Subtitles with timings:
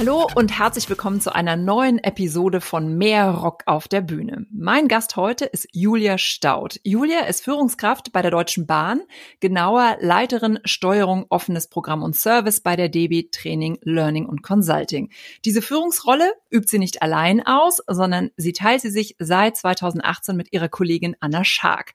[0.00, 4.46] Hallo und herzlich willkommen zu einer neuen Episode von Mehr Rock auf der Bühne.
[4.50, 6.80] Mein Gast heute ist Julia Staud.
[6.84, 9.02] Julia ist Führungskraft bei der Deutschen Bahn,
[9.40, 15.10] genauer Leiterin Steuerung offenes Programm und Service bei der DB Training, Learning und Consulting.
[15.44, 20.50] Diese Führungsrolle übt sie nicht allein aus, sondern sie teilt sie sich seit 2018 mit
[20.50, 21.92] ihrer Kollegin Anna Schark.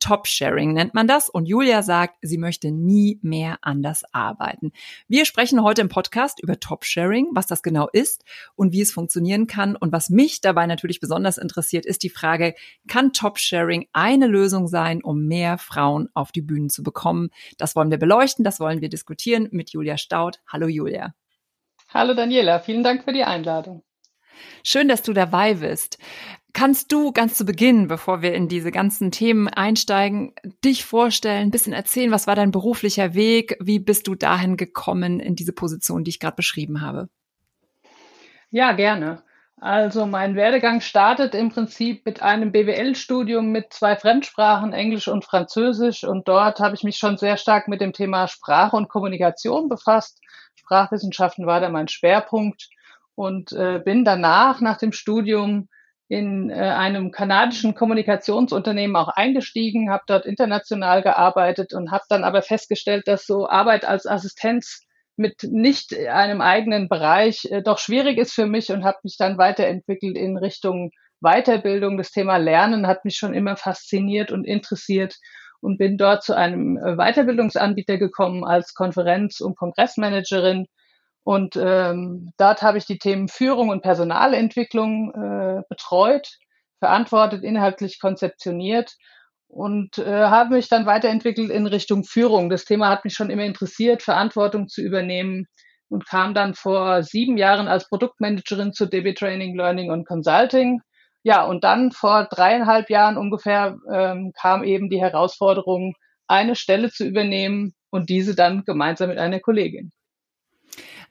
[0.00, 1.28] Top-Sharing nennt man das.
[1.28, 4.72] Und Julia sagt, sie möchte nie mehr anders arbeiten.
[5.08, 8.24] Wir sprechen heute im Podcast über Top-Sharing, was das genau ist
[8.54, 9.76] und wie es funktionieren kann.
[9.76, 12.54] Und was mich dabei natürlich besonders interessiert, ist die Frage,
[12.86, 17.30] kann Top-Sharing eine Lösung sein, um mehr Frauen auf die Bühnen zu bekommen?
[17.58, 20.40] Das wollen wir beleuchten, das wollen wir diskutieren mit Julia Staud.
[20.46, 21.14] Hallo Julia.
[21.90, 23.82] Hallo Daniela, vielen Dank für die Einladung.
[24.62, 25.98] Schön, dass du dabei bist.
[26.54, 31.50] Kannst du ganz zu Beginn, bevor wir in diese ganzen Themen einsteigen, dich vorstellen, ein
[31.50, 33.56] bisschen erzählen, was war dein beruflicher Weg?
[33.60, 37.08] Wie bist du dahin gekommen in diese Position, die ich gerade beschrieben habe?
[38.50, 39.22] Ja, gerne.
[39.60, 46.04] Also mein Werdegang startet im Prinzip mit einem BWL-Studium mit zwei Fremdsprachen, Englisch und Französisch.
[46.04, 50.20] Und dort habe ich mich schon sehr stark mit dem Thema Sprache und Kommunikation befasst.
[50.54, 52.68] Sprachwissenschaften war da mein Schwerpunkt
[53.18, 55.68] und äh, bin danach nach dem Studium
[56.06, 62.42] in äh, einem kanadischen Kommunikationsunternehmen auch eingestiegen, habe dort international gearbeitet und habe dann aber
[62.42, 68.34] festgestellt, dass so Arbeit als Assistenz mit nicht einem eigenen Bereich äh, doch schwierig ist
[68.34, 71.98] für mich und habe mich dann weiterentwickelt in Richtung Weiterbildung.
[71.98, 75.16] Das Thema Lernen hat mich schon immer fasziniert und interessiert
[75.60, 80.68] und bin dort zu einem äh, Weiterbildungsanbieter gekommen als Konferenz- und Kongressmanagerin
[81.28, 86.26] und ähm, dort habe ich die Themen Führung und Personalentwicklung äh, betreut,
[86.78, 88.96] verantwortet, inhaltlich konzeptioniert
[89.46, 92.48] und äh, habe mich dann weiterentwickelt in Richtung Führung.
[92.48, 95.44] Das Thema hat mich schon immer interessiert, Verantwortung zu übernehmen
[95.90, 100.80] und kam dann vor sieben Jahren als Produktmanagerin zu DB Training, Learning und Consulting.
[101.24, 105.92] Ja, und dann vor dreieinhalb Jahren ungefähr ähm, kam eben die Herausforderung,
[106.26, 109.92] eine Stelle zu übernehmen und diese dann gemeinsam mit einer Kollegin.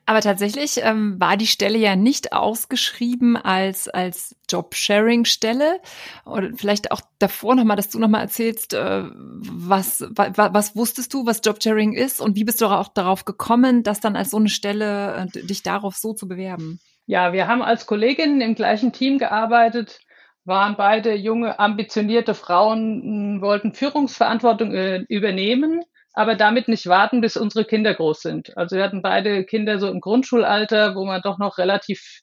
[0.08, 5.82] Aber tatsächlich ähm, war die Stelle ja nicht ausgeschrieben als, als Job-Sharing-Stelle.
[6.24, 11.26] Oder vielleicht auch davor nochmal, dass du nochmal erzählst, äh, was, wa, was wusstest du,
[11.26, 14.48] was Job-Sharing ist und wie bist du auch darauf gekommen, das dann als so eine
[14.48, 16.80] Stelle, äh, dich darauf so zu bewerben?
[17.04, 20.00] Ja, wir haben als Kolleginnen im gleichen Team gearbeitet,
[20.46, 25.82] waren beide junge, ambitionierte Frauen, wollten Führungsverantwortung äh, übernehmen
[26.18, 28.56] aber damit nicht warten, bis unsere Kinder groß sind.
[28.56, 32.22] Also wir hatten beide Kinder so im Grundschulalter, wo man doch noch relativ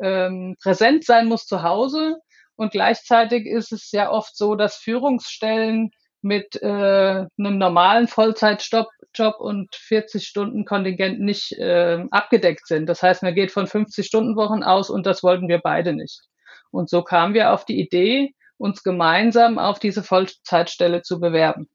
[0.00, 2.16] ähm, präsent sein muss zu Hause.
[2.56, 5.90] Und gleichzeitig ist es ja oft so, dass Führungsstellen
[6.22, 12.86] mit äh, einem normalen Vollzeitjob Job und 40 Stunden Kontingent nicht äh, abgedeckt sind.
[12.86, 16.22] Das heißt, man geht von 50 Stunden Wochen aus und das wollten wir beide nicht.
[16.70, 21.68] Und so kamen wir auf die Idee, uns gemeinsam auf diese Vollzeitstelle zu bewerben.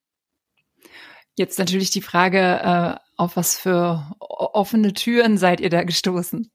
[1.40, 6.52] Jetzt natürlich die Frage, äh, auf was für offene Türen seid ihr da gestoßen?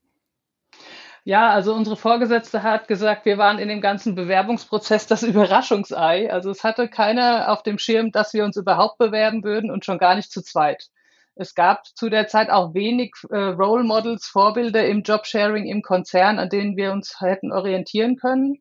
[1.25, 6.31] Ja, also unsere Vorgesetzte hat gesagt, wir waren in dem ganzen Bewerbungsprozess das Überraschungsei.
[6.31, 9.97] Also es hatte keiner auf dem Schirm, dass wir uns überhaupt bewerben würden und schon
[9.97, 10.91] gar nicht zu zweit.
[11.35, 16.39] Es gab zu der Zeit auch wenig äh, Role Models, Vorbilder im Jobsharing im Konzern,
[16.39, 18.59] an denen wir uns hätten orientieren können.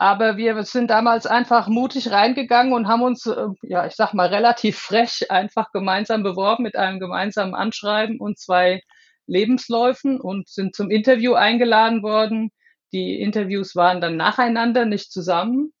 [0.00, 4.28] Aber wir sind damals einfach mutig reingegangen und haben uns, äh, ja, ich sag mal,
[4.28, 8.80] relativ frech einfach gemeinsam beworben mit einem gemeinsamen Anschreiben und zwei
[9.26, 12.50] Lebensläufen und sind zum Interview eingeladen worden.
[12.92, 15.72] Die Interviews waren dann nacheinander, nicht zusammen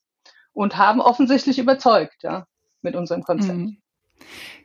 [0.52, 2.46] und haben offensichtlich überzeugt, ja,
[2.82, 3.56] mit unserem Konzept.
[3.56, 3.78] Mhm.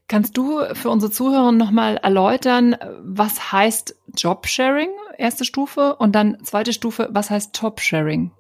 [0.08, 6.74] Kannst du für unsere Zuhörer nochmal erläutern, was heißt Jobsharing, erste Stufe, und dann zweite
[6.74, 8.32] Stufe, was heißt Top-Sharing?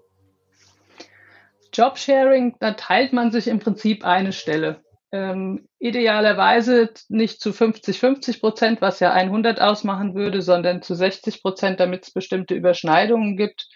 [1.73, 4.83] Jobsharing, da teilt man sich im Prinzip eine Stelle.
[5.11, 11.41] Ähm, idealerweise nicht zu 50, 50 Prozent, was ja 100 ausmachen würde, sondern zu 60
[11.41, 13.67] Prozent, damit es bestimmte Überschneidungen gibt.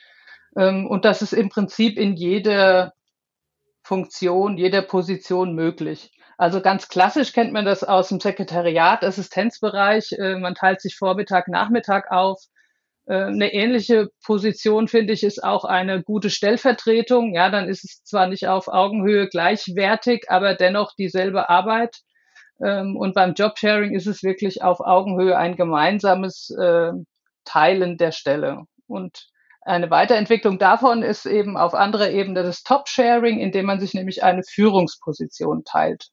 [0.57, 2.93] Ähm, und das ist im Prinzip in jeder
[3.83, 6.11] Funktion, jeder Position möglich.
[6.37, 10.11] Also ganz klassisch kennt man das aus dem Sekretariat, Assistenzbereich.
[10.13, 12.43] Äh, man teilt sich Vormittag, Nachmittag auf.
[13.07, 17.33] Äh, eine ähnliche Position, finde ich, ist auch eine gute Stellvertretung.
[17.33, 21.97] Ja, dann ist es zwar nicht auf Augenhöhe gleichwertig, aber dennoch dieselbe Arbeit.
[22.63, 26.91] Ähm, und beim Jobsharing ist es wirklich auf Augenhöhe ein gemeinsames äh,
[27.45, 28.63] Teilen der Stelle.
[28.87, 29.27] Und
[29.61, 34.43] eine Weiterentwicklung davon ist eben auf anderer Ebene das Top-Sharing, indem man sich nämlich eine
[34.43, 36.07] Führungsposition teilt.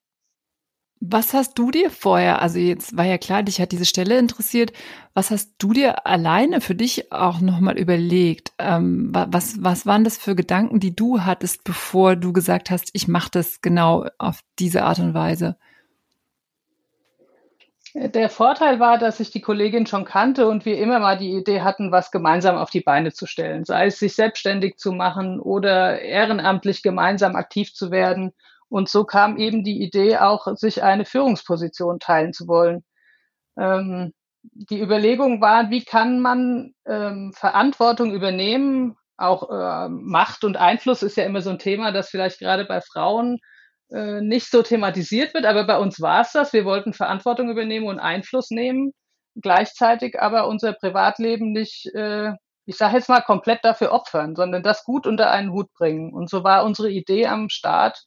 [1.01, 4.73] Was hast du dir vorher, also jetzt war ja klar, dich hat diese Stelle interessiert,
[5.13, 8.53] was hast du dir alleine für dich auch nochmal überlegt?
[8.59, 13.07] Ähm, was, was waren das für Gedanken, die du hattest, bevor du gesagt hast, ich
[13.07, 15.57] mache das genau auf diese Art und Weise?
[17.97, 21.61] Der Vorteil war, dass ich die Kollegin schon kannte und wir immer mal die Idee
[21.61, 26.01] hatten, was gemeinsam auf die Beine zu stellen, sei es sich selbstständig zu machen oder
[26.01, 28.33] ehrenamtlich gemeinsam aktiv zu werden.
[28.75, 32.83] Und so kam eben die Idee auch, sich eine Führungsposition teilen zu wollen.
[33.57, 34.13] Ähm,
[34.43, 38.97] die Überlegung war, wie kann man ähm, Verantwortung übernehmen?
[39.17, 42.81] Auch äh, Macht und Einfluss ist ja immer so ein Thema, das vielleicht gerade bei
[42.81, 43.39] Frauen
[43.93, 46.53] äh, nicht so thematisiert wird, aber bei uns war es das.
[46.53, 48.93] Wir wollten Verantwortung übernehmen und Einfluss nehmen,
[49.41, 52.33] gleichzeitig aber unser Privatleben nicht, äh,
[52.67, 56.13] ich sage jetzt mal, komplett dafür opfern, sondern das gut unter einen Hut bringen.
[56.13, 58.03] Und so war unsere Idee am Start.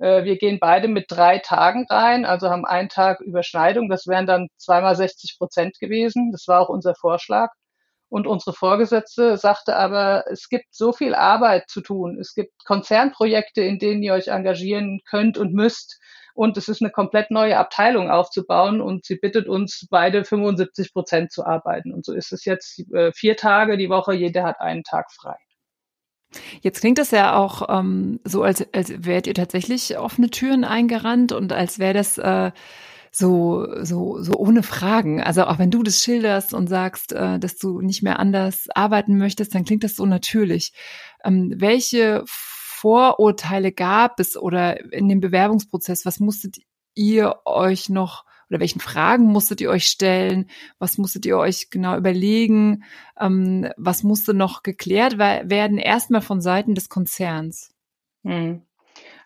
[0.00, 3.88] Äh, wir gehen beide mit drei Tagen rein, also haben einen Tag Überschneidung.
[3.88, 6.32] Das wären dann zweimal 60 Prozent gewesen.
[6.32, 7.50] Das war auch unser Vorschlag.
[8.08, 12.18] Und unsere Vorgesetzte sagte aber, es gibt so viel Arbeit zu tun.
[12.20, 16.00] Es gibt Konzernprojekte, in denen ihr euch engagieren könnt und müsst.
[16.34, 18.80] Und es ist eine komplett neue Abteilung aufzubauen.
[18.80, 21.92] Und sie bittet uns beide 75 Prozent zu arbeiten.
[21.92, 24.14] Und so ist es jetzt äh, vier Tage die Woche.
[24.14, 25.36] Jeder hat einen Tag frei.
[26.60, 31.32] Jetzt klingt das ja auch ähm, so, als, als wärt ihr tatsächlich offene Türen eingerannt
[31.32, 32.52] und als wäre das äh,
[33.12, 35.20] so, so, so ohne Fragen.
[35.20, 39.18] Also auch wenn du das schilderst und sagst, äh, dass du nicht mehr anders arbeiten
[39.18, 40.72] möchtest, dann klingt das so natürlich.
[41.24, 46.58] Ähm, welche Vorurteile gab es oder in dem Bewerbungsprozess, was musstet
[46.94, 50.50] ihr euch noch oder welchen Fragen musstet ihr euch stellen?
[50.78, 52.84] Was musstet ihr euch genau überlegen?
[53.18, 55.78] Ähm, was musste noch geklärt werden?
[55.78, 57.72] Erstmal von Seiten des Konzerns.
[58.24, 58.62] Hm.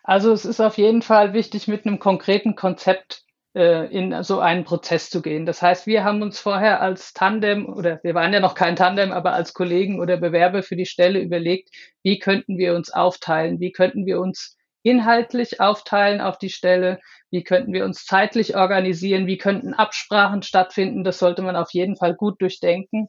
[0.03, 3.23] Also es ist auf jeden Fall wichtig, mit einem konkreten Konzept
[3.55, 5.47] äh, in so einen Prozess zu gehen.
[5.47, 9.11] Das heißt, wir haben uns vorher als Tandem oder wir waren ja noch kein Tandem,
[9.11, 11.69] aber als Kollegen oder Bewerber für die Stelle überlegt,
[12.03, 14.55] wie könnten wir uns aufteilen, wie könnten wir uns
[14.85, 16.99] inhaltlich aufteilen auf die Stelle,
[17.31, 21.03] wie könnten wir uns zeitlich organisieren, wie könnten Absprachen stattfinden.
[21.03, 23.07] Das sollte man auf jeden Fall gut durchdenken.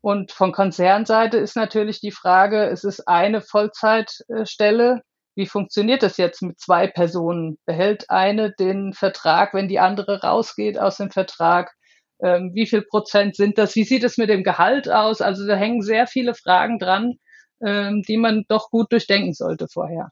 [0.00, 5.02] Und von Konzernseite ist natürlich die Frage, es ist eine Vollzeitstelle,
[5.36, 7.58] wie funktioniert das jetzt mit zwei Personen?
[7.66, 11.72] Behält eine den Vertrag, wenn die andere rausgeht aus dem Vertrag?
[12.22, 13.76] Ähm, wie viel Prozent sind das?
[13.76, 15.20] Wie sieht es mit dem Gehalt aus?
[15.20, 17.14] Also da hängen sehr viele Fragen dran,
[17.64, 20.10] ähm, die man doch gut durchdenken sollte vorher.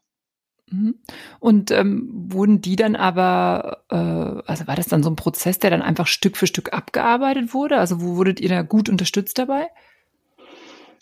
[0.71, 0.95] Mhm.
[1.39, 5.71] Und ähm, wurden die dann aber, äh, also war das dann so ein Prozess, der
[5.71, 7.77] dann einfach Stück für Stück abgearbeitet wurde?
[7.77, 9.67] Also wo wurdet ihr da gut unterstützt dabei?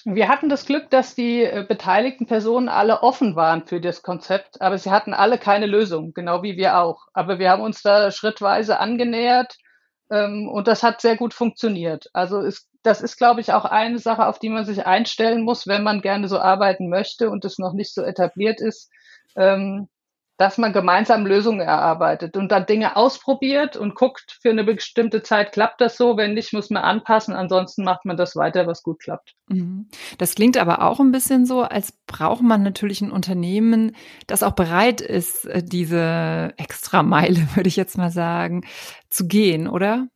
[0.10, 4.62] Wir hatten das Glück, dass die äh, beteiligten Personen alle offen waren für das Konzept,
[4.62, 7.08] aber sie hatten alle keine Lösung, genau wie wir auch.
[7.12, 9.58] Aber wir haben uns da schrittweise angenähert
[10.10, 12.10] ähm, und das hat sehr gut funktioniert.
[12.14, 15.68] Also ist, das ist, glaube ich, auch eine Sache, auf die man sich einstellen muss,
[15.68, 18.90] wenn man gerne so arbeiten möchte und es noch nicht so etabliert ist.
[19.38, 19.88] Ähm,
[20.38, 25.51] dass man gemeinsam Lösungen erarbeitet und dann Dinge ausprobiert und guckt, für eine bestimmte Zeit
[25.51, 29.00] klappt das so, wenn nicht, muss man anpassen, ansonsten macht man das weiter, was gut
[29.00, 29.34] klappt.
[29.48, 29.88] Mhm.
[30.19, 33.95] Das klingt aber auch ein bisschen so, als braucht man natürlich ein Unternehmen,
[34.28, 38.64] das auch bereit ist, äh, diese Extrameile, würde ich jetzt mal sagen,
[39.09, 40.07] zu gehen, oder?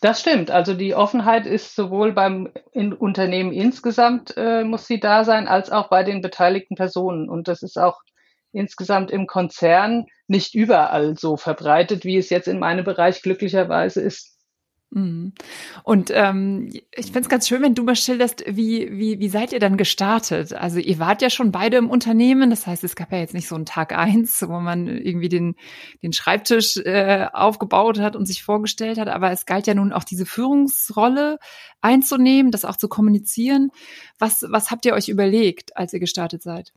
[0.00, 0.52] Das stimmt.
[0.52, 5.72] Also die Offenheit ist sowohl beim in Unternehmen insgesamt äh, muss sie da sein, als
[5.72, 7.28] auch bei den beteiligten Personen.
[7.28, 8.00] Und das ist auch
[8.52, 14.32] insgesamt im Konzern nicht überall so verbreitet, wie es jetzt in meinem Bereich glücklicherweise ist.
[14.94, 15.32] Mhm.
[15.84, 19.54] Und ähm, ich finde es ganz schön, wenn du mal schilderst, wie, wie, wie seid
[19.54, 20.52] ihr dann gestartet?
[20.52, 23.48] Also ihr wart ja schon beide im Unternehmen, das heißt, es gab ja jetzt nicht
[23.48, 25.54] so einen Tag eins, wo man irgendwie den,
[26.02, 30.04] den Schreibtisch äh, aufgebaut hat und sich vorgestellt hat, aber es galt ja nun auch
[30.04, 31.38] diese Führungsrolle
[31.80, 33.70] einzunehmen, das auch zu kommunizieren.
[34.18, 36.74] Was, was habt ihr euch überlegt, als ihr gestartet seid?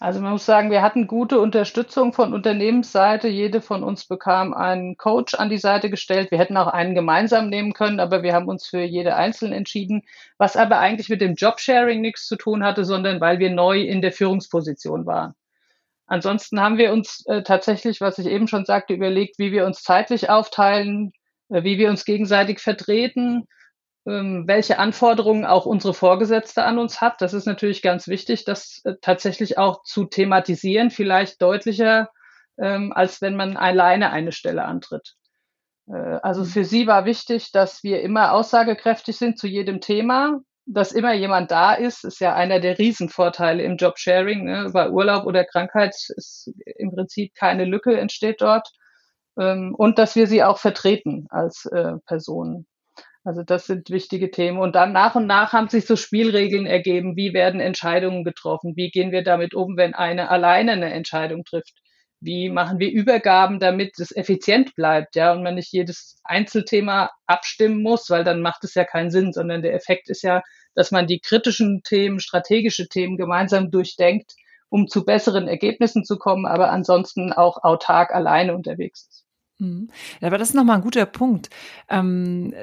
[0.00, 3.28] Also man muss sagen, wir hatten gute Unterstützung von Unternehmensseite.
[3.28, 6.30] Jede von uns bekam einen Coach an die Seite gestellt.
[6.30, 10.02] Wir hätten auch einen gemeinsam nehmen können, aber wir haben uns für jede einzeln entschieden,
[10.36, 14.02] was aber eigentlich mit dem Jobsharing nichts zu tun hatte, sondern weil wir neu in
[14.02, 15.34] der Führungsposition waren.
[16.06, 19.82] Ansonsten haben wir uns äh, tatsächlich, was ich eben schon sagte, überlegt, wie wir uns
[19.82, 21.12] zeitlich aufteilen,
[21.48, 23.46] äh, wie wir uns gegenseitig vertreten,
[24.04, 27.22] welche Anforderungen auch unsere Vorgesetzte an uns hat.
[27.22, 32.10] Das ist natürlich ganz wichtig, das äh, tatsächlich auch zu thematisieren, vielleicht deutlicher,
[32.58, 35.14] ähm, als wenn man alleine eine Stelle antritt.
[35.88, 36.46] Äh, also mhm.
[36.46, 41.50] für sie war wichtig, dass wir immer aussagekräftig sind zu jedem Thema, dass immer jemand
[41.50, 44.44] da ist, ist ja einer der Riesenvorteile im Jobsharing.
[44.44, 44.70] Ne?
[44.72, 48.68] Bei Urlaub oder Krankheit ist im Prinzip keine Lücke entsteht dort.
[49.38, 52.66] Ähm, und dass wir sie auch vertreten als äh, Personen.
[53.24, 54.58] Also das sind wichtige Themen.
[54.58, 57.16] Und dann nach und nach haben sich so Spielregeln ergeben.
[57.16, 58.76] Wie werden Entscheidungen getroffen?
[58.76, 61.72] Wie gehen wir damit um, wenn eine alleine eine Entscheidung trifft?
[62.20, 67.82] Wie machen wir Übergaben, damit es effizient bleibt, ja, und man nicht jedes Einzelthema abstimmen
[67.82, 70.42] muss, weil dann macht es ja keinen Sinn, sondern der Effekt ist ja,
[70.74, 74.32] dass man die kritischen Themen, strategische Themen gemeinsam durchdenkt,
[74.70, 79.23] um zu besseren Ergebnissen zu kommen, aber ansonsten auch autark alleine unterwegs ist.
[79.58, 79.88] Mhm.
[80.20, 81.50] Aber das ist nochmal ein guter Punkt.
[81.88, 82.54] Ähm,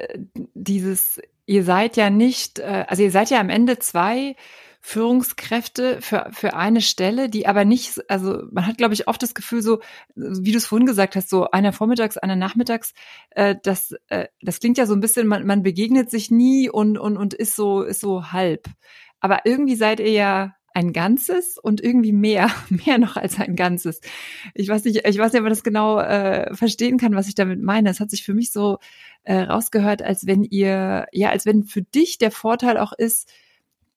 [0.54, 4.36] dieses, ihr seid ja nicht, äh, also ihr seid ja am Ende zwei
[4.84, 9.32] Führungskräfte für, für eine Stelle, die aber nicht, also man hat, glaube ich, oft das
[9.32, 9.80] Gefühl, so,
[10.16, 12.92] wie du es vorhin gesagt hast, so einer vormittags, einer nachmittags,
[13.30, 16.98] äh, das, äh, das klingt ja so ein bisschen, man, man begegnet sich nie und,
[16.98, 18.66] und, und ist so, ist so halb.
[19.20, 24.00] Aber irgendwie seid ihr ja ein Ganzes und irgendwie mehr, mehr noch als ein Ganzes.
[24.54, 27.34] Ich weiß nicht, ich weiß nicht, ob man das genau äh, verstehen kann, was ich
[27.34, 27.90] damit meine.
[27.90, 28.78] Es hat sich für mich so
[29.24, 33.30] äh, rausgehört, als wenn ihr, ja, als wenn für dich der Vorteil auch ist,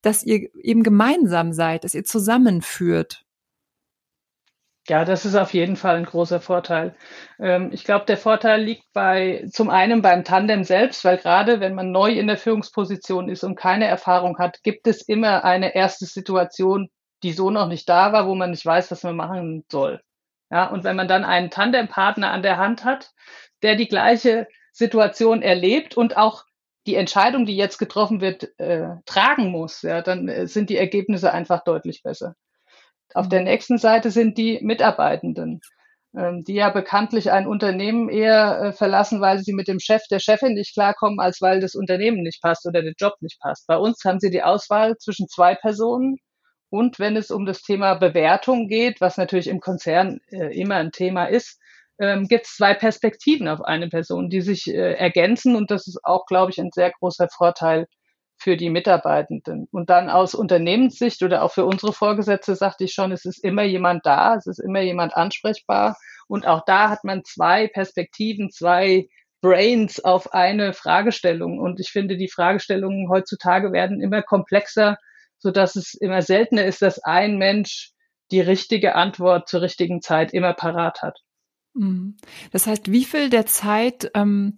[0.01, 3.24] dass ihr eben gemeinsam seid, dass ihr zusammenführt.
[4.87, 6.95] Ja, das ist auf jeden Fall ein großer Vorteil.
[7.39, 11.73] Ähm, ich glaube, der Vorteil liegt bei zum einen beim Tandem selbst, weil gerade wenn
[11.73, 16.05] man neu in der Führungsposition ist und keine Erfahrung hat, gibt es immer eine erste
[16.05, 16.89] Situation,
[17.23, 20.01] die so noch nicht da war, wo man nicht weiß, was man machen soll.
[20.51, 23.11] Ja, und wenn man dann einen Tandempartner an der Hand hat,
[23.63, 26.43] der die gleiche Situation erlebt und auch
[26.85, 31.33] die Entscheidung, die jetzt getroffen wird, äh, tragen muss, ja, dann äh, sind die Ergebnisse
[31.33, 32.35] einfach deutlich besser.
[33.13, 33.45] Auf der mhm.
[33.45, 35.61] nächsten Seite sind die Mitarbeitenden,
[36.15, 40.19] ähm, die ja bekanntlich ein Unternehmen eher äh, verlassen, weil sie mit dem Chef, der
[40.19, 43.67] Chefin nicht klarkommen, als weil das Unternehmen nicht passt oder der Job nicht passt.
[43.67, 46.17] Bei uns haben sie die Auswahl zwischen zwei Personen
[46.69, 50.91] und wenn es um das Thema Bewertung geht, was natürlich im Konzern äh, immer ein
[50.91, 51.59] Thema ist,
[51.99, 56.03] ähm, gibt es zwei Perspektiven auf eine Person, die sich äh, ergänzen und das ist
[56.03, 57.87] auch, glaube ich, ein sehr großer Vorteil
[58.37, 59.67] für die Mitarbeitenden.
[59.71, 63.63] Und dann aus Unternehmenssicht oder auch für unsere Vorgesetzte sagte ich schon, es ist immer
[63.63, 65.95] jemand da, es ist immer jemand ansprechbar
[66.27, 69.07] und auch da hat man zwei Perspektiven, zwei
[69.41, 71.59] Brains auf eine Fragestellung.
[71.59, 74.97] Und ich finde, die Fragestellungen heutzutage werden immer komplexer,
[75.37, 77.91] so dass es immer seltener ist, dass ein Mensch
[78.31, 81.19] die richtige Antwort zur richtigen Zeit immer parat hat.
[81.75, 82.17] Mhm.
[82.51, 84.55] Das heißt, wie viel der Zeit ähm,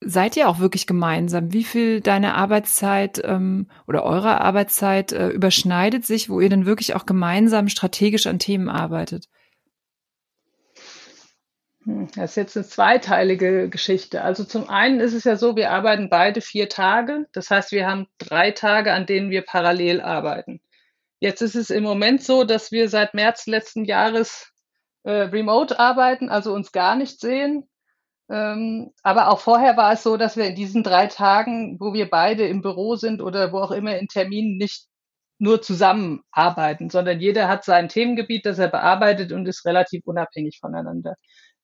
[0.00, 1.52] seid ihr auch wirklich gemeinsam?
[1.52, 6.94] Wie viel deine Arbeitszeit ähm, oder eure Arbeitszeit äh, überschneidet sich, wo ihr dann wirklich
[6.94, 9.28] auch gemeinsam strategisch an Themen arbeitet?
[11.84, 14.22] Hm, das ist jetzt eine zweiteilige Geschichte.
[14.22, 17.26] Also zum einen ist es ja so, wir arbeiten beide vier Tage.
[17.32, 20.60] Das heißt, wir haben drei Tage, an denen wir parallel arbeiten.
[21.20, 24.52] Jetzt ist es im Moment so, dass wir seit März letzten Jahres
[25.02, 27.68] äh, remote arbeiten, also uns gar nicht sehen.
[28.30, 32.10] Ähm, aber auch vorher war es so, dass wir in diesen drei Tagen, wo wir
[32.10, 34.86] beide im Büro sind oder wo auch immer in Terminen nicht
[35.38, 41.14] nur zusammenarbeiten, sondern jeder hat sein Themengebiet, das er bearbeitet und ist relativ unabhängig voneinander.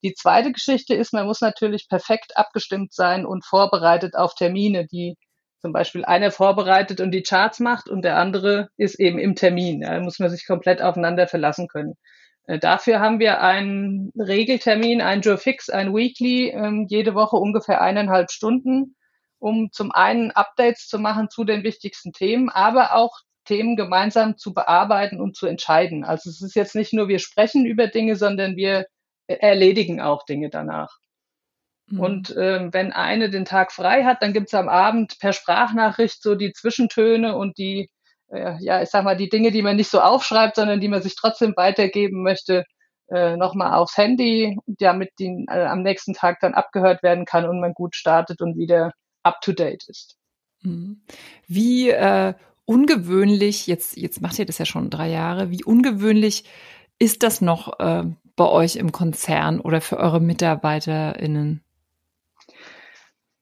[0.03, 5.17] Die zweite Geschichte ist, man muss natürlich perfekt abgestimmt sein und vorbereitet auf Termine, die
[5.61, 9.81] zum Beispiel einer vorbereitet und die Charts macht und der andere ist eben im Termin.
[9.81, 11.95] Da muss man sich komplett aufeinander verlassen können.
[12.47, 17.81] Äh, dafür haben wir einen Regeltermin, ein Joe Fix, ein Weekly, ähm, jede Woche ungefähr
[17.81, 18.97] eineinhalb Stunden,
[19.39, 24.55] um zum einen Updates zu machen zu den wichtigsten Themen, aber auch Themen gemeinsam zu
[24.55, 26.05] bearbeiten und zu entscheiden.
[26.05, 28.87] Also es ist jetzt nicht nur wir sprechen über Dinge, sondern wir
[29.27, 30.99] erledigen auch Dinge danach.
[31.87, 32.01] Mhm.
[32.01, 36.23] Und ähm, wenn eine den Tag frei hat, dann gibt es am Abend per Sprachnachricht
[36.23, 37.94] so die Zwischentöne und die äh,
[38.31, 41.15] ja, ich sag mal, die Dinge, die man nicht so aufschreibt, sondern die man sich
[41.17, 42.65] trotzdem weitergeben möchte,
[43.09, 47.61] äh, nochmal aufs Handy, damit die äh, am nächsten Tag dann abgehört werden kann und
[47.61, 50.17] man gut startet und wieder up to date ist.
[50.63, 51.03] Mhm.
[51.47, 56.45] Wie äh, ungewöhnlich, jetzt, jetzt macht ihr das ja schon drei Jahre, wie ungewöhnlich
[56.99, 58.05] ist das noch äh,
[58.37, 61.63] bei euch im Konzern oder für eure MitarbeiterInnen?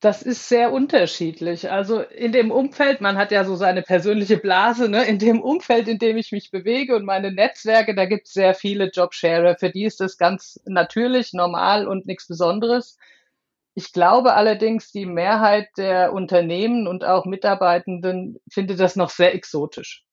[0.03, 1.71] Das ist sehr unterschiedlich.
[1.71, 5.05] Also in dem Umfeld, man hat ja so seine persönliche Blase, ne?
[5.05, 8.55] in dem Umfeld, in dem ich mich bewege und meine Netzwerke, da gibt es sehr
[8.55, 9.57] viele Jobsharer.
[9.61, 12.99] Für die ist das ganz natürlich, normal und nichts Besonderes.
[13.75, 20.05] Ich glaube allerdings, die Mehrheit der Unternehmen und auch Mitarbeitenden findet das noch sehr exotisch.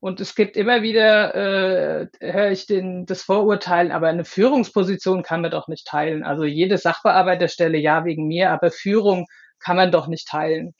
[0.00, 5.40] Und es gibt immer wieder, äh, höre ich den, das Vorurteil, aber eine Führungsposition kann
[5.40, 6.22] man doch nicht teilen.
[6.22, 9.26] Also jede Sachbearbeiterstelle ja wegen mir, aber Führung
[9.58, 10.74] kann man doch nicht teilen.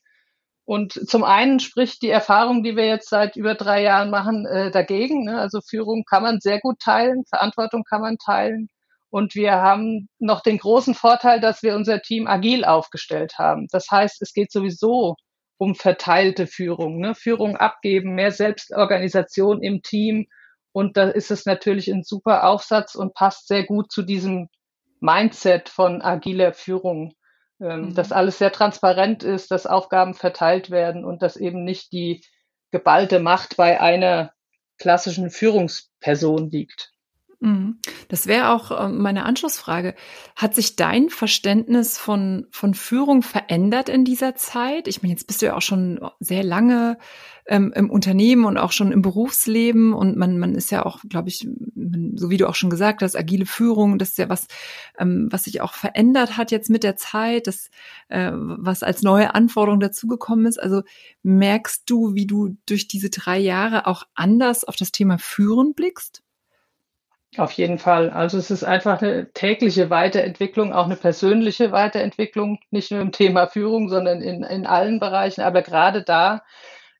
[0.64, 4.70] Und zum einen spricht die Erfahrung, die wir jetzt seit über drei Jahren machen, äh,
[4.70, 5.24] dagegen.
[5.24, 5.40] Ne?
[5.40, 8.68] Also Führung kann man sehr gut teilen, Verantwortung kann man teilen.
[9.10, 13.66] Und wir haben noch den großen Vorteil, dass wir unser Team agil aufgestellt haben.
[13.72, 15.16] Das heißt, es geht sowieso
[15.58, 17.14] um verteilte Führung, ne?
[17.14, 20.26] Führung abgeben, mehr Selbstorganisation im Team.
[20.72, 24.48] Und da ist es natürlich ein super Aufsatz und passt sehr gut zu diesem
[25.00, 27.14] Mindset von agiler Führung
[27.60, 27.94] ähm, mhm.
[27.94, 32.22] dass alles sehr transparent ist, dass Aufgaben verteilt werden und dass eben nicht die
[32.70, 34.32] geballte Macht bei einer
[34.78, 36.92] klassischen Führungsperson liegt.
[37.40, 37.78] Mhm.
[38.08, 39.94] Das wäre auch ähm, meine Anschlussfrage.
[40.34, 44.88] Hat sich dein Verständnis von, von Führung verändert in dieser Zeit?
[44.88, 46.98] Ich meine, jetzt bist du ja auch schon sehr lange
[47.46, 51.28] ähm, im Unternehmen und auch schon im Berufsleben und man, man ist ja auch, glaube
[51.28, 54.48] ich, man, so wie du auch schon gesagt hast, agile Führung, das ist ja was,
[54.98, 57.70] ähm, was sich auch verändert hat jetzt mit der Zeit, das,
[58.08, 60.60] äh, was als neue Anforderung dazugekommen ist.
[60.60, 60.82] Also
[61.22, 66.24] merkst du, wie du durch diese drei Jahre auch anders auf das Thema Führen blickst?
[67.36, 68.10] Auf jeden Fall.
[68.10, 73.46] Also es ist einfach eine tägliche Weiterentwicklung, auch eine persönliche Weiterentwicklung, nicht nur im Thema
[73.46, 75.42] Führung, sondern in, in allen Bereichen.
[75.42, 76.42] Aber gerade da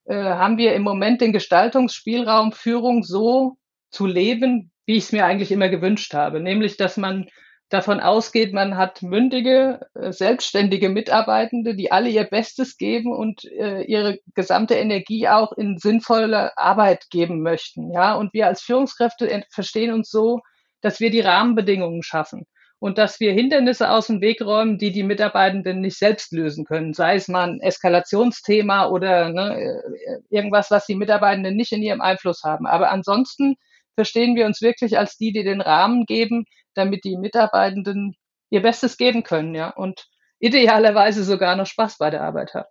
[0.05, 3.57] äh, haben wir im Moment den Gestaltungsspielraum, Führung so
[3.91, 6.41] zu leben, wie ich es mir eigentlich immer gewünscht habe.
[6.41, 7.29] Nämlich, dass man
[7.69, 13.83] davon ausgeht, man hat mündige, äh, selbstständige Mitarbeitende, die alle ihr Bestes geben und äh,
[13.83, 17.93] ihre gesamte Energie auch in sinnvolle Arbeit geben möchten.
[17.93, 20.41] Ja, und wir als Führungskräfte verstehen uns so,
[20.81, 22.47] dass wir die Rahmenbedingungen schaffen
[22.79, 26.95] und dass wir Hindernisse aus dem Weg räumen, die die Mitarbeitenden nicht selbst lösen können.
[26.95, 32.01] Sei es mal ein Eskalationsthema oder ne, äh, irgendwas, was die Mitarbeitenden nicht in ihrem
[32.01, 32.67] Einfluss haben.
[32.67, 33.57] Aber ansonsten
[33.95, 36.45] verstehen wir uns wirklich als die, die den Rahmen geben,
[36.79, 38.17] damit die Mitarbeitenden
[38.51, 40.09] ihr Bestes geben können, ja, und
[40.39, 42.69] idealerweise sogar noch Spaß bei der Arbeit haben.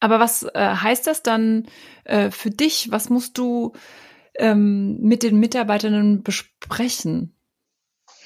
[0.00, 1.66] Aber was äh, heißt das dann
[2.04, 2.90] äh, für dich?
[2.90, 3.72] Was musst du
[4.36, 7.36] ähm, mit den Mitarbeitenden besprechen?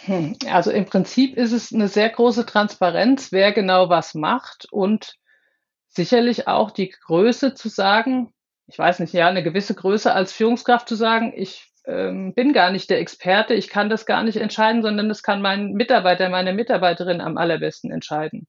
[0.04, 5.16] Hm, also im Prinzip ist es eine sehr große Transparenz, wer genau was macht und
[5.88, 8.32] sicherlich auch die Größe zu sagen,
[8.68, 12.70] ich weiß nicht, ja, eine gewisse Größe als Führungskraft zu sagen, ich ähm, bin gar
[12.70, 16.52] nicht der Experte, ich kann das gar nicht entscheiden, sondern das kann mein Mitarbeiter, meine
[16.52, 18.46] Mitarbeiterin am allerbesten entscheiden.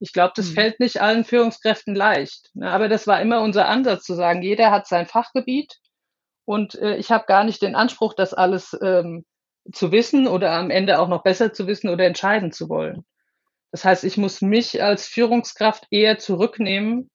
[0.00, 0.54] Ich glaube, das mhm.
[0.54, 2.50] fällt nicht allen Führungskräften leicht.
[2.54, 2.70] Ne?
[2.70, 5.76] Aber das war immer unser Ansatz zu sagen, jeder hat sein Fachgebiet
[6.44, 9.24] und äh, ich habe gar nicht den Anspruch, das alles ähm,
[9.72, 13.04] zu wissen oder am Ende auch noch besser zu wissen oder entscheiden zu wollen.
[13.72, 17.10] Das heißt, ich muss mich als Führungskraft eher zurücknehmen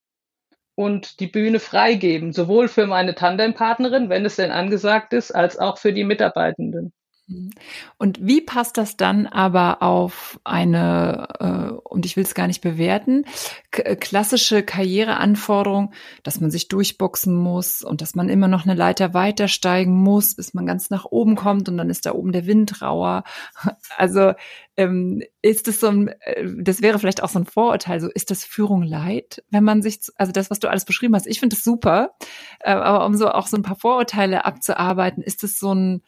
[0.76, 5.78] und die Bühne freigeben, sowohl für meine Tandempartnerin, wenn es denn angesagt ist, als auch
[5.78, 6.94] für die Mitarbeitenden.
[7.28, 7.52] Mhm.
[7.98, 12.62] Und wie passt das dann aber auf eine, äh, und ich will es gar nicht
[12.62, 13.26] bewerten,
[13.72, 19.14] äh, klassische Karriereanforderung, dass man sich durchboxen muss und dass man immer noch eine Leiter
[19.14, 22.82] weitersteigen muss, bis man ganz nach oben kommt und dann ist da oben der Wind
[22.82, 23.24] rauer.
[23.98, 24.34] Also
[24.78, 28.32] ähm, ist das so ein, äh, das wäre vielleicht auch so ein Vorurteil, so ist
[28.32, 31.56] das Führung leid, wenn man sich, also das, was du alles beschrieben hast, ich finde
[31.56, 32.12] das super,
[32.60, 36.02] äh, aber um so auch so ein paar Vorurteile abzuarbeiten, ist das so ein,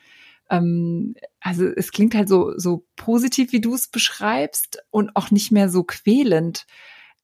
[0.49, 5.51] ähm, also es klingt halt so, so positiv, wie du es beschreibst und auch nicht
[5.51, 6.65] mehr so quälend.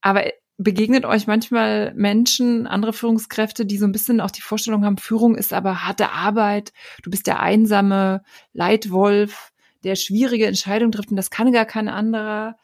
[0.02, 0.24] Aber
[0.58, 5.36] begegnet euch manchmal Menschen, andere Führungskräfte, die so ein bisschen auch die Vorstellung haben, Führung
[5.36, 9.53] ist aber harte Arbeit, du bist der einsame Leitwolf,
[9.84, 12.56] der schwierige Entscheidungen trifft und das kann gar kein anderer.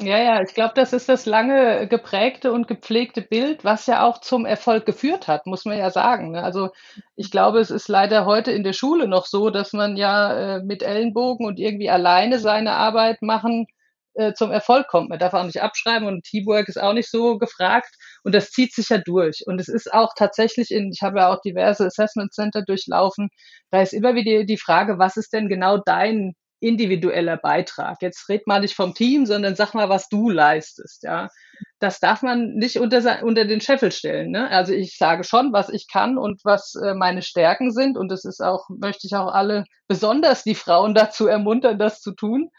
[0.00, 4.20] Ja, ja, ich glaube, das ist das lange geprägte und gepflegte Bild, was ja auch
[4.20, 6.32] zum Erfolg geführt hat, muss man ja sagen.
[6.32, 6.42] Ne?
[6.42, 6.70] Also
[7.14, 10.62] ich glaube, es ist leider heute in der Schule noch so, dass man ja äh,
[10.64, 13.66] mit Ellenbogen und irgendwie alleine seine Arbeit machen
[14.14, 15.08] äh, zum Erfolg kommt.
[15.08, 18.74] Man darf auch nicht abschreiben und Teamwork ist auch nicht so gefragt und das zieht
[18.74, 19.42] sich ja durch.
[19.46, 23.28] Und es ist auch tatsächlich in, ich habe ja auch diverse Assessment Center durchlaufen,
[23.70, 28.00] da ist immer wieder die Frage, was ist denn genau dein individueller Beitrag.
[28.00, 31.28] Jetzt red mal nicht vom Team, sondern sag mal, was du leistest, ja.
[31.80, 34.30] Das darf man nicht unter, unter den Scheffel stellen.
[34.30, 34.48] Ne?
[34.48, 37.98] Also ich sage schon, was ich kann und was äh, meine Stärken sind.
[37.98, 42.12] Und das ist auch, möchte ich auch alle, besonders die Frauen dazu ermuntern, das zu
[42.14, 42.50] tun.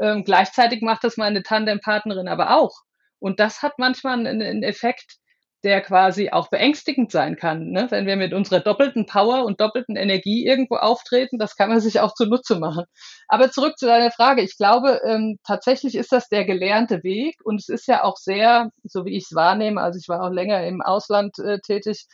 [0.00, 2.72] Ähm, gleichzeitig macht das meine Tandempartnerin aber auch.
[3.20, 5.18] Und das hat manchmal einen, einen Effekt,
[5.64, 7.70] der quasi auch beängstigend sein kann.
[7.70, 7.88] Ne?
[7.90, 11.98] Wenn wir mit unserer doppelten Power und doppelten Energie irgendwo auftreten, das kann man sich
[12.00, 12.84] auch zunutze machen.
[13.26, 14.42] Aber zurück zu deiner Frage.
[14.42, 18.70] Ich glaube, ähm, tatsächlich ist das der gelernte Weg und es ist ja auch sehr,
[18.84, 22.06] so wie ich es wahrnehme, also ich war auch länger im Ausland äh, tätig,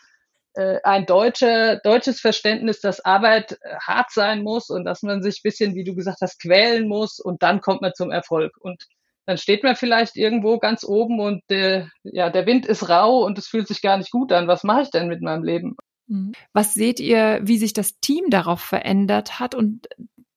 [0.54, 5.42] äh, ein deutsche, deutsches Verständnis, dass Arbeit äh, hart sein muss und dass man sich
[5.42, 8.52] bisschen, wie du gesagt hast, quälen muss und dann kommt man zum Erfolg.
[8.60, 8.84] Und
[9.26, 13.38] dann steht man vielleicht irgendwo ganz oben und der, ja, der Wind ist rau und
[13.38, 14.48] es fühlt sich gar nicht gut an.
[14.48, 15.76] Was mache ich denn mit meinem Leben?
[16.06, 16.32] Mhm.
[16.52, 19.88] Was seht ihr, wie sich das Team darauf verändert hat und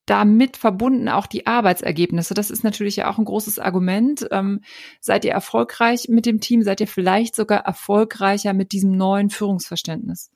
[0.05, 2.33] damit verbunden auch die Arbeitsergebnisse?
[2.33, 4.25] Das ist natürlich ja auch ein großes Argument.
[4.31, 4.61] Ähm,
[5.01, 6.63] seid ihr erfolgreich mit dem Team?
[6.63, 10.31] Seid ihr vielleicht sogar erfolgreicher mit diesem neuen Führungsverständnis?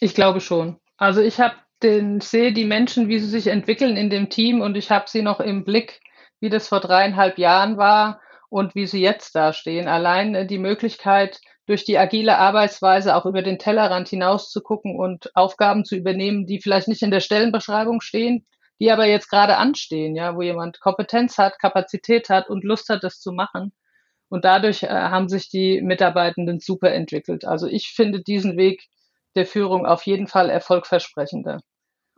[0.00, 0.78] Ich glaube schon.
[0.96, 4.76] Also ich habe den sehe die Menschen, wie sie sich entwickeln in dem Team und
[4.76, 6.00] ich habe sie noch im Blick,
[6.40, 9.88] wie das vor dreieinhalb Jahren war und wie sie jetzt dastehen.
[9.88, 14.98] Allein äh, die Möglichkeit, durch die agile Arbeitsweise auch über den Tellerrand hinaus zu gucken
[14.98, 18.44] und Aufgaben zu übernehmen, die vielleicht nicht in der Stellenbeschreibung stehen,
[18.80, 23.04] die aber jetzt gerade anstehen, ja, wo jemand Kompetenz hat, Kapazität hat und Lust hat,
[23.04, 23.72] das zu machen.
[24.28, 27.44] Und dadurch äh, haben sich die Mitarbeitenden super entwickelt.
[27.44, 28.88] Also ich finde diesen Weg
[29.36, 31.60] der Führung auf jeden Fall erfolgversprechender.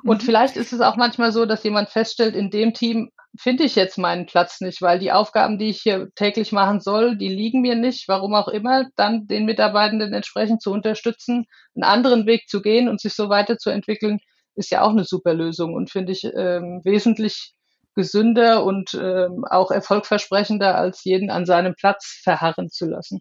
[0.02, 0.26] Und mhm.
[0.26, 3.98] vielleicht ist es auch manchmal so, dass jemand feststellt, in dem Team finde ich jetzt
[3.98, 7.74] meinen Platz nicht, weil die Aufgaben, die ich hier täglich machen soll, die liegen mir
[7.74, 12.88] nicht, warum auch immer, dann den Mitarbeitenden entsprechend zu unterstützen, einen anderen Weg zu gehen
[12.88, 14.18] und sich so weiterzuentwickeln,
[14.54, 17.54] ist ja auch eine super Lösung und finde ich ähm, wesentlich
[17.94, 23.20] gesünder und ähm, auch erfolgversprechender, als jeden an seinem Platz verharren zu lassen.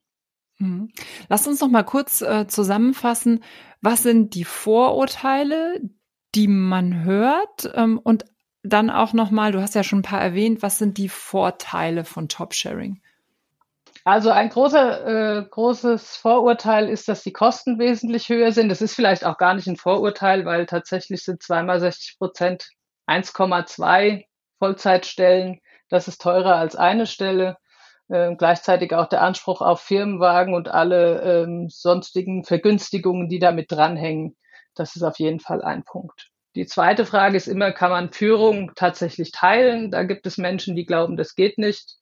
[0.60, 0.90] Mhm.
[1.30, 3.44] Lass uns noch mal kurz äh, zusammenfassen.
[3.82, 5.82] Was sind die Vorurteile,
[6.36, 7.72] die man hört?
[7.74, 8.26] Ähm, und
[8.64, 12.04] dann auch noch mal, du hast ja schon ein paar erwähnt, was sind die Vorteile
[12.04, 13.02] von Top-Sharing?
[14.04, 18.70] Also ein großer, äh, großes Vorurteil ist, dass die Kosten wesentlich höher sind.
[18.70, 22.70] Das ist vielleicht auch gar nicht ein Vorurteil, weil tatsächlich sind zweimal 60 Prozent
[23.06, 24.26] 1,2
[24.58, 25.60] Vollzeitstellen.
[25.90, 27.58] Das ist teurer als eine Stelle.
[28.10, 34.36] Äh, gleichzeitig auch der Anspruch auf Firmenwagen und alle ähm, sonstigen Vergünstigungen, die damit dranhängen.
[34.74, 36.31] Das ist auf jeden Fall ein Punkt.
[36.56, 39.90] Die zweite Frage ist immer, kann man Führung tatsächlich teilen?
[39.90, 41.96] Da gibt es Menschen, die glauben, das geht nicht.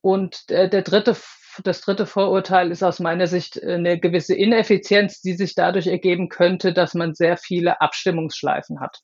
[0.00, 1.16] Und der, der dritte,
[1.62, 6.72] das dritte Vorurteil ist aus meiner Sicht eine gewisse Ineffizienz, die sich dadurch ergeben könnte,
[6.72, 8.98] dass man sehr viele Abstimmungsschleifen hat.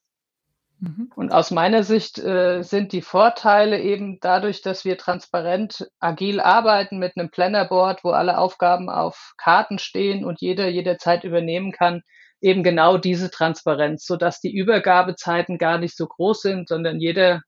[0.80, 1.10] Mhm.
[1.14, 6.98] Und aus meiner Sicht äh, sind die Vorteile eben dadurch, dass wir transparent agil arbeiten
[6.98, 12.02] mit einem Plannerboard, wo alle Aufgaben auf Karten stehen und jeder jederzeit übernehmen kann,
[12.40, 17.42] eben genau diese Transparenz, so dass die Übergabezeiten gar nicht so groß sind, sondern jeder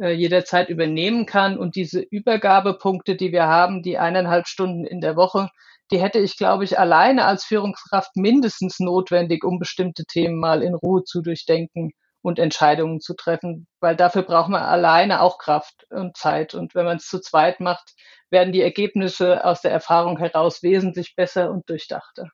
[0.00, 1.58] äh, jederzeit übernehmen kann.
[1.58, 5.50] Und diese Übergabepunkte, die wir haben, die eineinhalb Stunden in der Woche,
[5.90, 10.74] die hätte ich, glaube ich, alleine als Führungskraft mindestens notwendig, um bestimmte Themen mal in
[10.74, 11.92] Ruhe zu durchdenken
[12.22, 16.54] und Entscheidungen zu treffen, weil dafür braucht man alleine auch Kraft und Zeit.
[16.54, 17.92] Und wenn man es zu zweit macht,
[18.30, 22.30] werden die Ergebnisse aus der Erfahrung heraus wesentlich besser und durchdachter.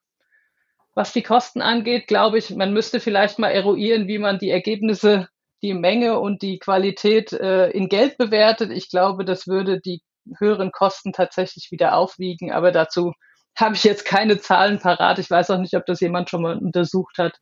[0.94, 5.28] Was die Kosten angeht, glaube ich, man müsste vielleicht mal eruieren, wie man die Ergebnisse,
[5.62, 8.70] die Menge und die Qualität äh, in Geld bewertet.
[8.70, 10.02] Ich glaube, das würde die
[10.38, 12.50] höheren Kosten tatsächlich wieder aufwiegen.
[12.52, 13.12] Aber dazu
[13.56, 15.18] habe ich jetzt keine Zahlen parat.
[15.18, 17.38] Ich weiß auch nicht, ob das jemand schon mal untersucht hat.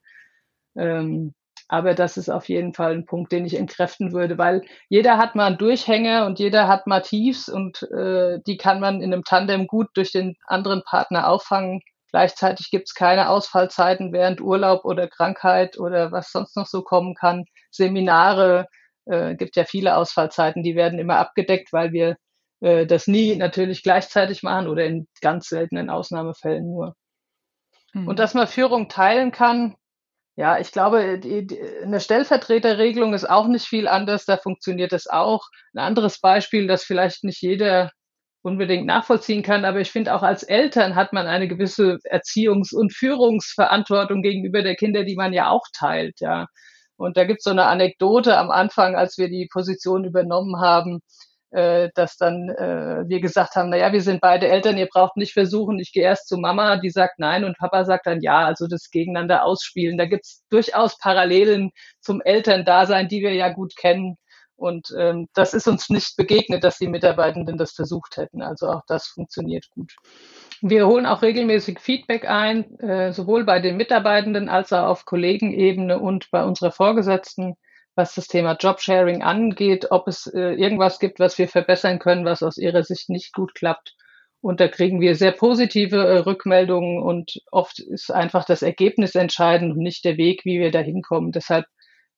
[0.77, 1.35] Ähm,
[1.69, 5.35] aber das ist auf jeden Fall ein Punkt, den ich entkräften würde, weil jeder hat
[5.35, 9.25] mal einen Durchhänger und jeder hat mal Tiefs und äh, die kann man in einem
[9.25, 11.83] Tandem gut durch den anderen Partner auffangen.
[12.11, 17.15] Gleichzeitig gibt es keine Ausfallzeiten während Urlaub oder Krankheit oder was sonst noch so kommen
[17.15, 17.45] kann.
[17.71, 18.67] Seminare,
[19.07, 22.17] äh, gibt ja viele Ausfallzeiten, die werden immer abgedeckt, weil wir
[22.61, 26.95] äh, das nie natürlich gleichzeitig machen oder in ganz seltenen Ausnahmefällen nur.
[27.93, 28.09] Mhm.
[28.09, 29.77] Und dass man Führung teilen kann,
[30.37, 34.25] ja, ich glaube, die, die, eine Stellvertreterregelung ist auch nicht viel anders.
[34.25, 35.49] Da funktioniert es auch.
[35.75, 37.91] Ein anderes Beispiel, das vielleicht nicht jeder
[38.49, 42.93] unbedingt nachvollziehen kann, aber ich finde auch als Eltern hat man eine gewisse Erziehungs- und
[42.95, 46.47] Führungsverantwortung gegenüber der Kinder, die man ja auch teilt, ja.
[46.97, 51.01] Und da gibt es so eine Anekdote am Anfang, als wir die Position übernommen haben
[51.51, 55.33] äh, dass dann äh, wir gesagt haben, naja, wir sind beide Eltern, ihr braucht nicht
[55.33, 58.67] versuchen, ich gehe erst zu Mama, die sagt nein und Papa sagt dann ja, also
[58.67, 59.97] das gegeneinander ausspielen.
[59.99, 64.17] Da gibt's durchaus Parallelen zum Elterndasein, die wir ja gut kennen.
[64.59, 68.43] Und ähm, das ist uns nicht begegnet, dass die Mitarbeitenden das versucht hätten.
[68.43, 69.95] Also auch das funktioniert gut.
[70.61, 75.99] Wir holen auch regelmäßig Feedback ein, äh, sowohl bei den Mitarbeitenden als auch auf Kollegenebene
[76.01, 77.55] und bei unserer Vorgesetzten
[77.99, 82.45] was das Thema Jobsharing angeht, ob es äh, irgendwas gibt, was wir verbessern können, was
[82.45, 83.97] aus Ihrer Sicht nicht gut klappt.
[84.41, 89.73] Und da kriegen wir sehr positive äh, Rückmeldungen und oft ist einfach das Ergebnis entscheidend
[89.73, 91.33] und nicht der Weg, wie wir da hinkommen.
[91.33, 91.67] Deshalb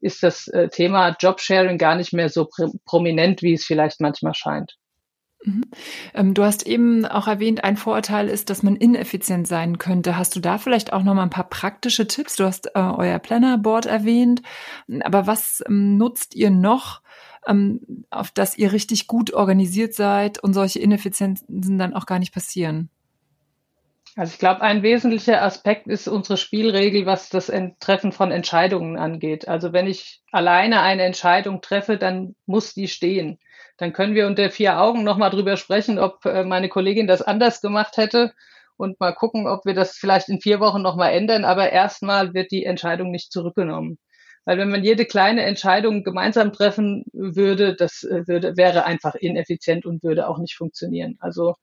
[0.01, 2.49] ist das äh, Thema Jobsharing gar nicht mehr so
[2.85, 4.77] prominent, wie es vielleicht manchmal scheint.
[5.43, 5.65] Mhm.
[6.15, 10.17] Ähm, du hast eben auch erwähnt, ein Vorurteil ist, dass man ineffizient sein könnte.
[10.17, 12.37] Hast du da vielleicht auch noch mal ein paar praktische Tipps?
[12.37, 14.43] Du hast äh, euer Planner Board erwähnt,
[15.03, 17.01] aber was ähm, nutzt ihr noch,
[17.47, 22.35] ähm, auf das ihr richtig gut organisiert seid und solche Ineffizienzen dann auch gar nicht
[22.35, 22.91] passieren?
[24.17, 29.47] Also ich glaube, ein wesentlicher Aspekt ist unsere Spielregel, was das Treffen von Entscheidungen angeht.
[29.47, 33.39] Also wenn ich alleine eine Entscheidung treffe, dann muss die stehen.
[33.79, 37.61] Dann können wir unter vier Augen nochmal drüber sprechen, ob äh, meine Kollegin das anders
[37.63, 38.33] gemacht hätte
[38.77, 41.45] und mal gucken, ob wir das vielleicht in vier Wochen nochmal ändern.
[41.45, 43.99] Aber erstmal wird die Entscheidung nicht zurückgenommen.
[44.45, 49.87] Weil wenn man jede kleine Entscheidung gemeinsam treffen würde, das äh, würde, wäre einfach ineffizient
[49.87, 51.17] und würde auch nicht funktionieren.
[51.21, 51.55] Also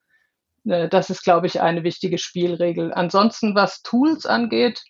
[0.67, 2.93] das ist, glaube ich, eine wichtige Spielregel.
[2.93, 4.84] Ansonsten, was Tools angeht,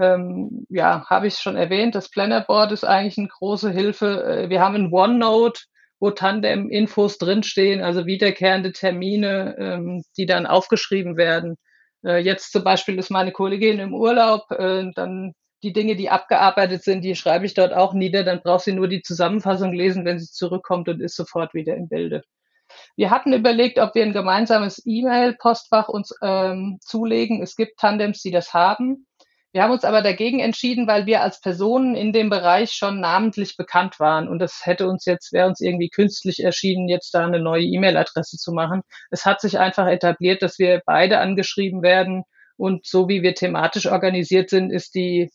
[0.00, 4.24] ähm, ja, habe ich schon erwähnt, das Plannerboard ist eigentlich eine große Hilfe.
[4.24, 5.60] Äh, wir haben ein OneNote,
[6.00, 11.56] wo Tandem-Infos drinstehen, also wiederkehrende Termine, ähm, die dann aufgeschrieben werden.
[12.04, 16.82] Äh, jetzt zum Beispiel ist meine Kollegin im Urlaub, äh, dann die Dinge, die abgearbeitet
[16.82, 18.24] sind, die schreibe ich dort auch nieder.
[18.24, 21.88] Dann braucht sie nur die Zusammenfassung lesen, wenn sie zurückkommt und ist sofort wieder im
[21.88, 22.22] Bilde.
[22.96, 27.42] Wir hatten überlegt, ob wir ein gemeinsames E-Mail-Postfach uns ähm, zulegen.
[27.42, 29.06] Es gibt Tandems, die das haben.
[29.52, 33.58] Wir haben uns aber dagegen entschieden, weil wir als Personen in dem Bereich schon namentlich
[33.58, 34.26] bekannt waren.
[34.26, 38.38] Und das hätte uns jetzt, wäre uns irgendwie künstlich erschienen, jetzt da eine neue E-Mail-Adresse
[38.38, 38.80] zu machen.
[39.10, 42.24] Es hat sich einfach etabliert, dass wir beide angeschrieben werden.
[42.56, 45.30] Und so wie wir thematisch organisiert sind, ist die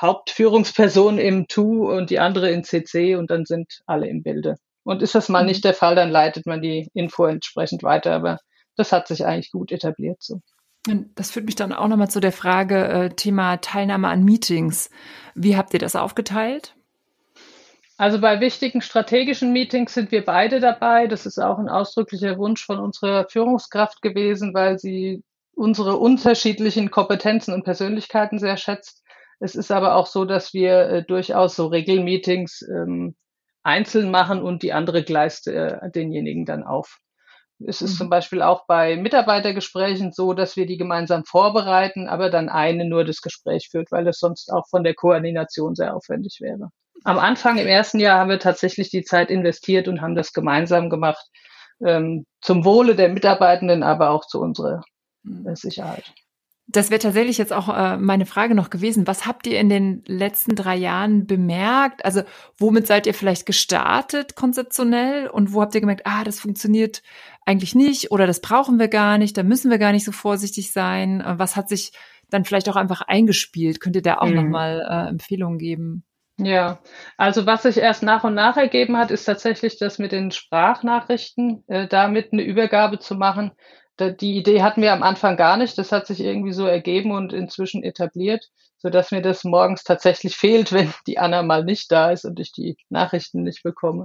[0.00, 4.56] Hauptführungsperson im Tu und die andere in CC und dann sind alle im Bilde.
[4.84, 5.48] Und ist das mal mhm.
[5.48, 8.12] nicht der Fall, dann leitet man die Info entsprechend weiter.
[8.14, 8.38] Aber
[8.76, 10.40] das hat sich eigentlich gut etabliert so.
[11.14, 14.88] Das führt mich dann auch nochmal zu der Frage äh, Thema Teilnahme an Meetings.
[15.34, 16.74] Wie habt ihr das aufgeteilt?
[17.98, 21.06] Also bei wichtigen strategischen Meetings sind wir beide dabei.
[21.06, 25.22] Das ist auch ein ausdrücklicher Wunsch von unserer Führungskraft gewesen, weil sie
[25.54, 29.04] unsere unterschiedlichen Kompetenzen und Persönlichkeiten sehr schätzt.
[29.38, 33.16] Es ist aber auch so, dass wir äh, durchaus so Regelmeetings ähm,
[33.62, 36.98] einzeln machen und die andere gleist äh, denjenigen dann auf.
[37.66, 37.96] Es ist mhm.
[37.96, 43.04] zum Beispiel auch bei Mitarbeitergesprächen so, dass wir die gemeinsam vorbereiten, aber dann eine nur
[43.04, 46.70] das Gespräch führt, weil das sonst auch von der Koordination sehr aufwendig wäre.
[47.04, 50.90] Am Anfang im ersten Jahr haben wir tatsächlich die Zeit investiert und haben das gemeinsam
[50.90, 51.26] gemacht,
[51.84, 54.82] ähm, zum Wohle der Mitarbeitenden, aber auch zu unserer
[55.24, 56.12] äh, Sicherheit.
[56.72, 59.08] Das wäre tatsächlich jetzt auch äh, meine Frage noch gewesen.
[59.08, 62.04] Was habt ihr in den letzten drei Jahren bemerkt?
[62.04, 62.22] Also
[62.58, 67.02] womit seid ihr vielleicht gestartet konzeptionell und wo habt ihr gemerkt, ah, das funktioniert
[67.44, 70.72] eigentlich nicht oder das brauchen wir gar nicht, da müssen wir gar nicht so vorsichtig
[70.72, 71.20] sein.
[71.20, 71.92] Äh, was hat sich
[72.28, 73.80] dann vielleicht auch einfach eingespielt?
[73.80, 74.36] Könnt ihr da auch mhm.
[74.36, 76.04] nochmal äh, Empfehlungen geben?
[76.38, 76.78] Ja,
[77.16, 81.64] also was sich erst nach und nach ergeben hat, ist tatsächlich das mit den Sprachnachrichten,
[81.66, 83.50] äh, damit eine Übergabe zu machen
[84.08, 85.76] die Idee hatten wir am Anfang gar nicht.
[85.76, 90.36] Das hat sich irgendwie so ergeben und inzwischen etabliert, so dass mir das morgens tatsächlich
[90.36, 94.04] fehlt, wenn die Anna mal nicht da ist und ich die Nachrichten nicht bekomme.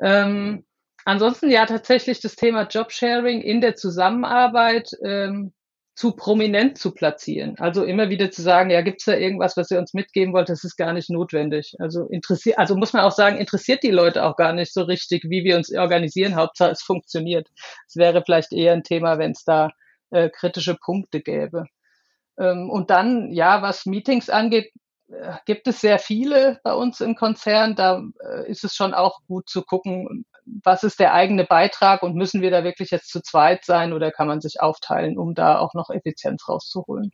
[0.00, 0.64] Ähm,
[1.04, 4.90] ansonsten ja tatsächlich das Thema Jobsharing in der Zusammenarbeit.
[5.04, 5.52] Ähm,
[6.00, 7.58] zu prominent zu platzieren.
[7.58, 10.48] Also immer wieder zu sagen, ja, gibt es da irgendwas, was ihr uns mitgeben wollt,
[10.48, 11.76] das ist gar nicht notwendig.
[11.78, 15.24] Also interessiert, also muss man auch sagen, interessiert die Leute auch gar nicht so richtig,
[15.24, 16.36] wie wir uns organisieren.
[16.36, 17.48] Hauptsache es funktioniert.
[17.86, 19.72] Es wäre vielleicht eher ein Thema, wenn es da
[20.08, 21.66] äh, kritische Punkte gäbe.
[22.38, 24.72] Ähm, und dann, ja, was Meetings angeht,
[25.08, 27.76] äh, gibt es sehr viele bei uns im Konzern.
[27.76, 30.24] Da äh, ist es schon auch gut zu gucken,
[30.62, 34.10] was ist der eigene Beitrag und müssen wir da wirklich jetzt zu zweit sein oder
[34.10, 37.12] kann man sich aufteilen, um da auch noch Effizienz rauszuholen?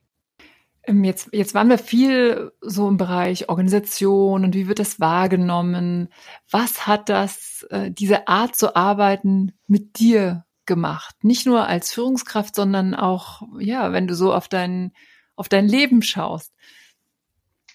[0.86, 6.08] Ähm, jetzt, jetzt waren wir viel so im Bereich Organisation und wie wird das wahrgenommen?
[6.50, 11.16] Was hat das, äh, diese Art zu arbeiten mit dir gemacht?
[11.22, 14.92] Nicht nur als Führungskraft, sondern auch, ja, wenn du so auf dein,
[15.34, 16.52] auf dein Leben schaust.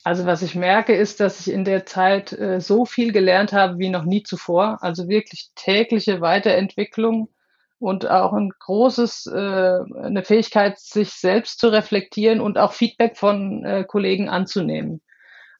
[0.03, 3.77] Also was ich merke, ist, dass ich in der Zeit äh, so viel gelernt habe
[3.77, 4.79] wie noch nie zuvor.
[4.81, 7.29] Also wirklich tägliche Weiterentwicklung
[7.77, 13.63] und auch ein großes, äh, eine Fähigkeit, sich selbst zu reflektieren und auch Feedback von
[13.63, 15.01] äh, Kollegen anzunehmen.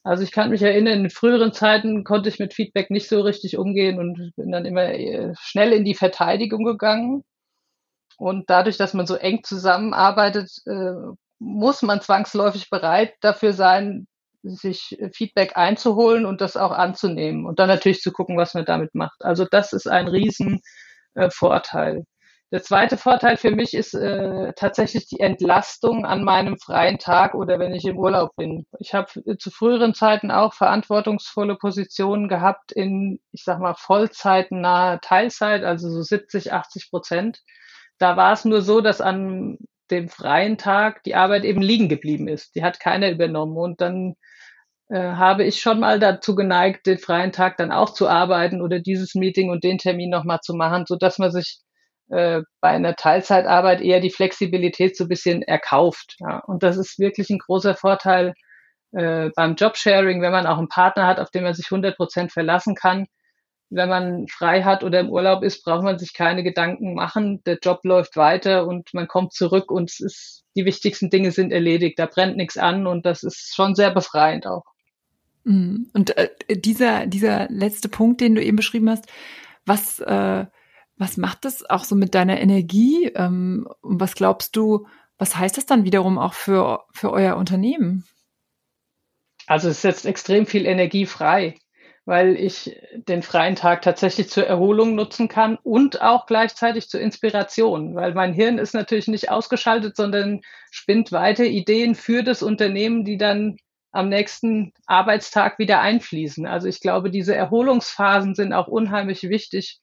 [0.04, 3.58] Also ich kann mich erinnern, in früheren Zeiten konnte ich mit Feedback nicht so richtig
[3.58, 7.24] umgehen und bin dann immer äh, schnell in die Verteidigung gegangen.
[8.18, 10.94] Und dadurch, dass man so eng zusammenarbeitet, äh,
[11.40, 14.08] muss man zwangsläufig bereit dafür sein,
[14.44, 18.96] sich Feedback einzuholen und das auch anzunehmen und dann natürlich zu gucken, was man damit
[18.96, 19.24] macht.
[19.24, 20.62] Also das ist ein riesen
[21.14, 22.04] äh.
[22.52, 27.60] Der zweite Vorteil für mich ist äh, tatsächlich die Entlastung an meinem freien Tag oder
[27.60, 28.66] wenn ich im Urlaub bin.
[28.80, 35.00] Ich habe zu früheren Zeiten auch verantwortungsvolle Positionen gehabt in, ich sag mal, Vollzeit nahe
[35.02, 37.42] Teilzeit, also so 70, 80 Prozent.
[38.00, 39.58] Da war es nur so, dass an
[39.90, 42.56] dem freien Tag die Arbeit eben liegen geblieben ist.
[42.56, 44.31] Die hat keiner übernommen und dann äh,
[44.98, 49.16] habe ich schon mal dazu geneigt, den freien Tag dann auch zu arbeiten oder dieses
[49.16, 51.62] Meeting und den Termin nochmal zu machen, so dass man sich
[52.12, 56.18] äh, bei einer Teilzeitarbeit eher die Flexibilität so ein bisschen erkauft.
[56.20, 56.40] Ja.
[56.40, 58.34] Und das ist wirklich ein großer Vorteil
[58.92, 62.34] äh, beim Jobsharing, wenn man auch einen Partner hat, auf den man sich 100 Prozent
[62.34, 63.06] verlassen kann.
[63.70, 67.42] Wenn man frei hat oder im Urlaub ist, braucht man sich keine Gedanken machen.
[67.46, 71.54] Der Job läuft weiter und man kommt zurück und es ist, die wichtigsten Dinge sind
[71.54, 71.98] erledigt.
[71.98, 74.66] Da brennt nichts an und das ist schon sehr befreiend auch.
[75.44, 75.90] Mhm.
[75.94, 79.08] Und äh, dieser, dieser letzte Punkt, den du eben beschrieben hast,
[79.66, 80.46] was, äh,
[80.98, 83.12] was macht das auch so mit deiner Energie?
[83.16, 88.06] Ähm, und was glaubst du, was heißt das dann wiederum auch für, für euer Unternehmen?
[89.48, 91.56] Also es setzt extrem viel Energie frei,
[92.06, 97.96] weil ich den freien Tag tatsächlich zur Erholung nutzen kann und auch gleichzeitig zur Inspiration,
[97.96, 103.18] weil mein Hirn ist natürlich nicht ausgeschaltet, sondern spinnt weiter Ideen für das Unternehmen, die
[103.18, 103.58] dann
[103.92, 106.46] am nächsten Arbeitstag wieder einfließen.
[106.46, 109.82] Also ich glaube, diese Erholungsphasen sind auch unheimlich wichtig,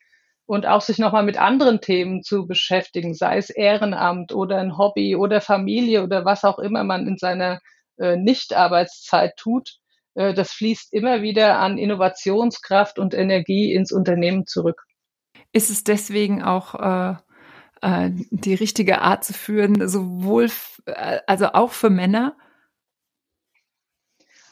[0.49, 5.15] und auch sich nochmal mit anderen Themen zu beschäftigen, sei es Ehrenamt oder ein Hobby
[5.15, 7.61] oder Familie oder was auch immer man in seiner
[7.99, 9.77] äh, Nichtarbeitszeit tut,
[10.15, 14.85] äh, das fließt immer wieder an Innovationskraft und Energie ins Unternehmen zurück.
[15.53, 17.17] Ist es deswegen auch äh,
[17.83, 20.49] äh die richtige Art zu führen, sowohl,
[20.87, 22.39] äh, also auch für Männer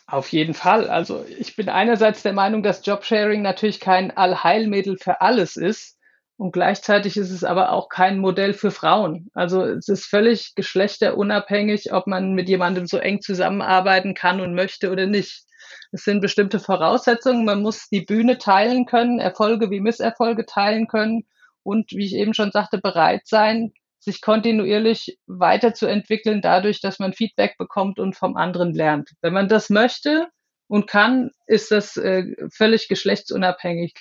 [0.07, 0.89] auf jeden Fall.
[0.89, 5.99] Also ich bin einerseits der Meinung, dass Jobsharing natürlich kein Allheilmittel für alles ist.
[6.39, 9.31] Und gleichzeitig ist es aber auch kein Modell für Frauen.
[9.33, 14.91] Also es ist völlig geschlechterunabhängig, ob man mit jemandem so eng zusammenarbeiten kann und möchte
[14.91, 15.45] oder nicht.
[15.93, 17.47] Es sind bestimmte Voraussetzungen.
[17.47, 21.25] Man muss die Bühne teilen können, Erfolge wie Misserfolge teilen können
[21.63, 23.73] und, wie ich eben schon sagte, bereit sein,
[24.07, 29.11] sich kontinuierlich weiterzuentwickeln, dadurch, dass man Feedback bekommt und vom anderen lernt.
[29.21, 30.29] Wenn man das möchte
[30.69, 33.95] und kann, ist das äh, völlig geschlechtsunabhängig,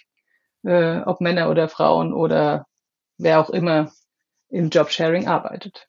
[0.64, 2.66] äh, ob Männer oder Frauen oder
[3.18, 3.92] wer auch immer
[4.50, 5.88] im Jobsharing arbeitet.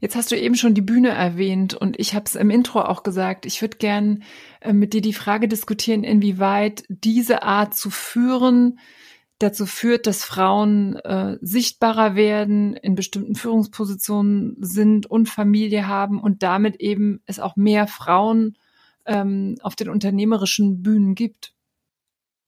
[0.00, 3.04] Jetzt hast du eben schon die Bühne erwähnt und ich habe es im Intro auch
[3.04, 3.46] gesagt.
[3.46, 4.24] Ich würde gern
[4.60, 8.80] äh, mit dir die Frage diskutieren, inwieweit diese Art zu führen
[9.38, 16.42] dazu führt, dass Frauen äh, sichtbarer werden, in bestimmten Führungspositionen sind und Familie haben und
[16.42, 18.56] damit eben es auch mehr Frauen
[19.06, 21.52] ähm, auf den unternehmerischen Bühnen gibt.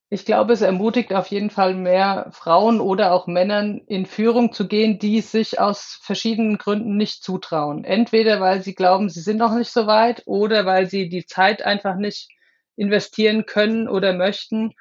[0.09, 4.68] Ich glaube, es ermutigt auf jeden Fall mehr Frauen oder auch Männern in Führung zu
[4.68, 7.83] gehen, die sich aus verschiedenen Gründen nicht zutrauen.
[7.83, 11.62] Entweder weil sie glauben, sie sind noch nicht so weit oder weil sie die Zeit
[11.62, 12.29] einfach nicht
[12.77, 14.75] investieren können oder möchten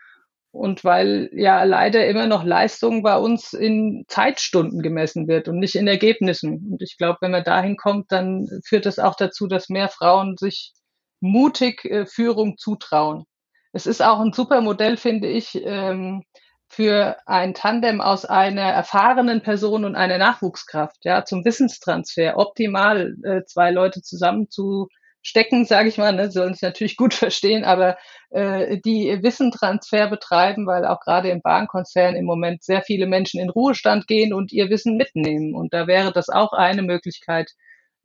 [0.56, 5.76] und weil ja leider immer noch Leistung bei uns in Zeitstunden gemessen wird und nicht
[5.76, 6.72] in Ergebnissen.
[6.72, 10.38] Und ich glaube, wenn man dahin kommt, dann führt das auch dazu, dass mehr Frauen
[10.38, 10.74] sich
[11.20, 13.26] mutig äh, Führung zutrauen.
[13.74, 16.24] Es ist auch ein super Modell, finde ich, ähm,
[16.68, 22.38] für ein Tandem aus einer erfahrenen Person und einer Nachwuchskraft, ja, zum Wissenstransfer.
[22.38, 24.88] Optimal, äh, zwei Leute zusammen zu
[25.26, 27.98] stecken, sage ich mal, ne, sollen es natürlich gut verstehen, aber
[28.30, 33.50] äh, die Wissentransfer betreiben, weil auch gerade im Bahnkonzern im Moment sehr viele Menschen in
[33.50, 35.56] Ruhestand gehen und ihr Wissen mitnehmen.
[35.56, 37.52] Und da wäre das auch eine Möglichkeit,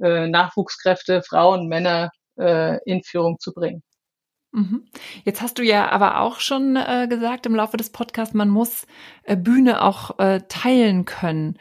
[0.00, 3.83] äh, Nachwuchskräfte, Frauen, Männer äh, in Führung zu bringen.
[4.52, 4.87] Mhm.
[5.24, 8.87] Jetzt hast du ja aber auch schon äh, gesagt im Laufe des Podcasts, man muss
[9.24, 11.59] äh, Bühne auch äh, teilen können.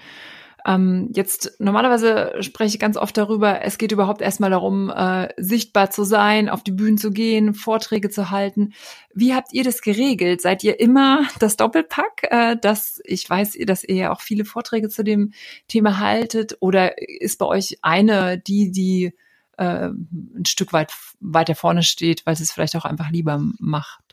[0.66, 5.90] Ähm, jetzt normalerweise spreche ich ganz oft darüber, es geht überhaupt erstmal darum, äh, sichtbar
[5.90, 8.74] zu sein, auf die Bühnen zu gehen, Vorträge zu halten.
[9.14, 10.42] Wie habt ihr das geregelt?
[10.42, 12.24] Seid ihr immer das Doppelpack?
[12.30, 15.34] Äh, dass ich weiß, dass ihr ja auch viele Vorträge zu dem
[15.68, 19.14] Thema haltet, oder ist bei euch eine, die die
[19.58, 24.09] äh, ein Stück weit weiter vorne steht, weil sie es vielleicht auch einfach lieber macht?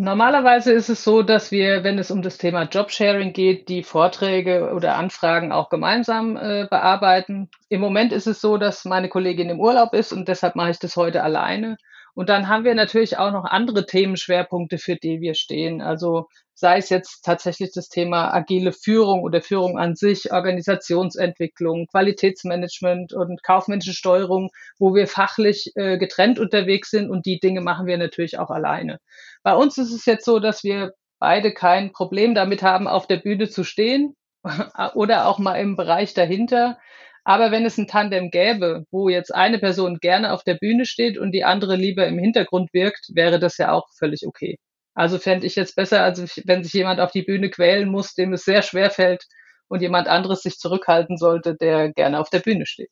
[0.00, 4.72] Normalerweise ist es so, dass wir, wenn es um das Thema Jobsharing geht, die Vorträge
[4.72, 7.50] oder Anfragen auch gemeinsam äh, bearbeiten.
[7.68, 10.78] Im Moment ist es so, dass meine Kollegin im Urlaub ist und deshalb mache ich
[10.78, 11.78] das heute alleine.
[12.18, 15.80] Und dann haben wir natürlich auch noch andere Themenschwerpunkte, für die wir stehen.
[15.80, 23.12] Also sei es jetzt tatsächlich das Thema agile Führung oder Führung an sich, Organisationsentwicklung, Qualitätsmanagement
[23.12, 24.50] und kaufmännische Steuerung,
[24.80, 28.98] wo wir fachlich äh, getrennt unterwegs sind und die Dinge machen wir natürlich auch alleine.
[29.44, 33.18] Bei uns ist es jetzt so, dass wir beide kein Problem damit haben, auf der
[33.18, 34.16] Bühne zu stehen
[34.94, 36.78] oder auch mal im Bereich dahinter.
[37.28, 41.18] Aber wenn es ein Tandem gäbe, wo jetzt eine Person gerne auf der Bühne steht
[41.18, 44.56] und die andere lieber im Hintergrund wirkt, wäre das ja auch völlig okay.
[44.94, 48.32] Also fände ich jetzt besser, als wenn sich jemand auf die Bühne quälen muss, dem
[48.32, 49.24] es sehr schwer fällt
[49.68, 52.88] und jemand anderes sich zurückhalten sollte, der gerne auf der Bühne steht.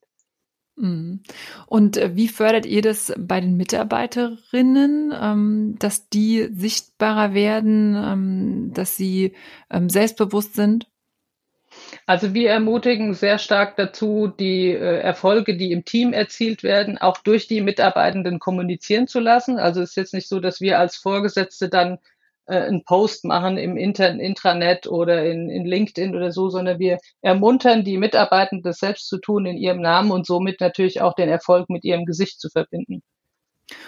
[0.76, 1.22] Mhm.
[1.66, 8.70] Und äh, wie fördert ihr das bei den Mitarbeiterinnen, ähm, dass die sichtbarer werden, ähm,
[8.74, 9.34] dass sie
[9.70, 10.88] ähm, selbstbewusst sind?
[12.08, 17.18] Also wir ermutigen sehr stark dazu, die äh, Erfolge, die im Team erzielt werden, auch
[17.18, 19.58] durch die Mitarbeitenden kommunizieren zu lassen.
[19.58, 21.98] Also es ist jetzt nicht so, dass wir als Vorgesetzte dann
[22.46, 26.98] äh, einen Post machen im Inter Intranet oder in, in LinkedIn oder so, sondern wir
[27.22, 31.28] ermuntern die Mitarbeitenden, das selbst zu tun in ihrem Namen und somit natürlich auch den
[31.28, 33.02] Erfolg mit ihrem Gesicht zu verbinden.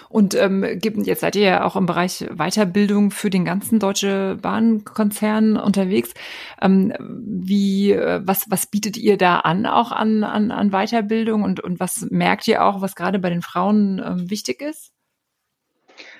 [0.08, 5.56] Und ähm, jetzt seid ihr ja auch im Bereich Weiterbildung für den ganzen Deutsche Bahnkonzern
[5.56, 6.14] unterwegs.
[6.60, 11.60] Ähm, wie, äh, was, was bietet ihr da an, auch an, an, an Weiterbildung und,
[11.60, 14.92] und was merkt ihr auch, was gerade bei den Frauen ähm, wichtig ist?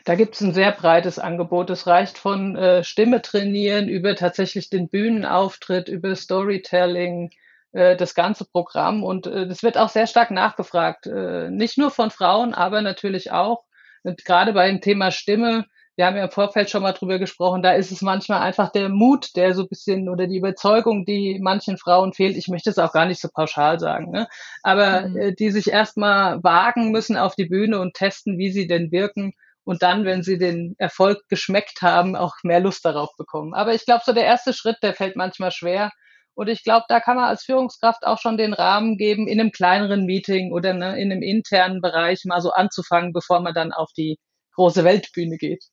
[0.05, 1.71] Da gibt es ein sehr breites Angebot.
[1.71, 7.31] Es reicht von äh, Stimme trainieren über tatsächlich den Bühnenauftritt, über Storytelling,
[7.79, 9.05] äh, das ganze Programm.
[9.05, 11.07] Und äh, das wird auch sehr stark nachgefragt.
[11.07, 13.63] Äh, nicht nur von Frauen, aber natürlich auch.
[14.03, 15.65] Und gerade beim Thema Stimme,
[15.95, 18.89] wir haben ja im Vorfeld schon mal drüber gesprochen, da ist es manchmal einfach der
[18.89, 22.37] Mut, der so ein bisschen oder die Überzeugung, die manchen Frauen fehlt.
[22.37, 24.29] Ich möchte es auch gar nicht so pauschal sagen, ne?
[24.63, 25.17] aber mhm.
[25.17, 29.33] äh, die sich erstmal wagen müssen auf die Bühne und testen, wie sie denn wirken
[29.65, 33.55] und dann, wenn sie den Erfolg geschmeckt haben, auch mehr Lust darauf bekommen.
[33.55, 35.91] Aber ich glaube, so der erste Schritt, der fällt manchmal schwer.
[36.39, 39.51] Und ich glaube, da kann man als Führungskraft auch schon den Rahmen geben, in einem
[39.51, 43.91] kleineren Meeting oder ne, in einem internen Bereich mal so anzufangen, bevor man dann auf
[43.93, 44.21] die
[44.55, 45.65] große Weltbühne geht.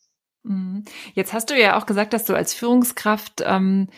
[0.41, 0.83] Mhm.
[1.13, 3.89] Jetzt hast du ja auch gesagt, dass du als Führungskraft ähm,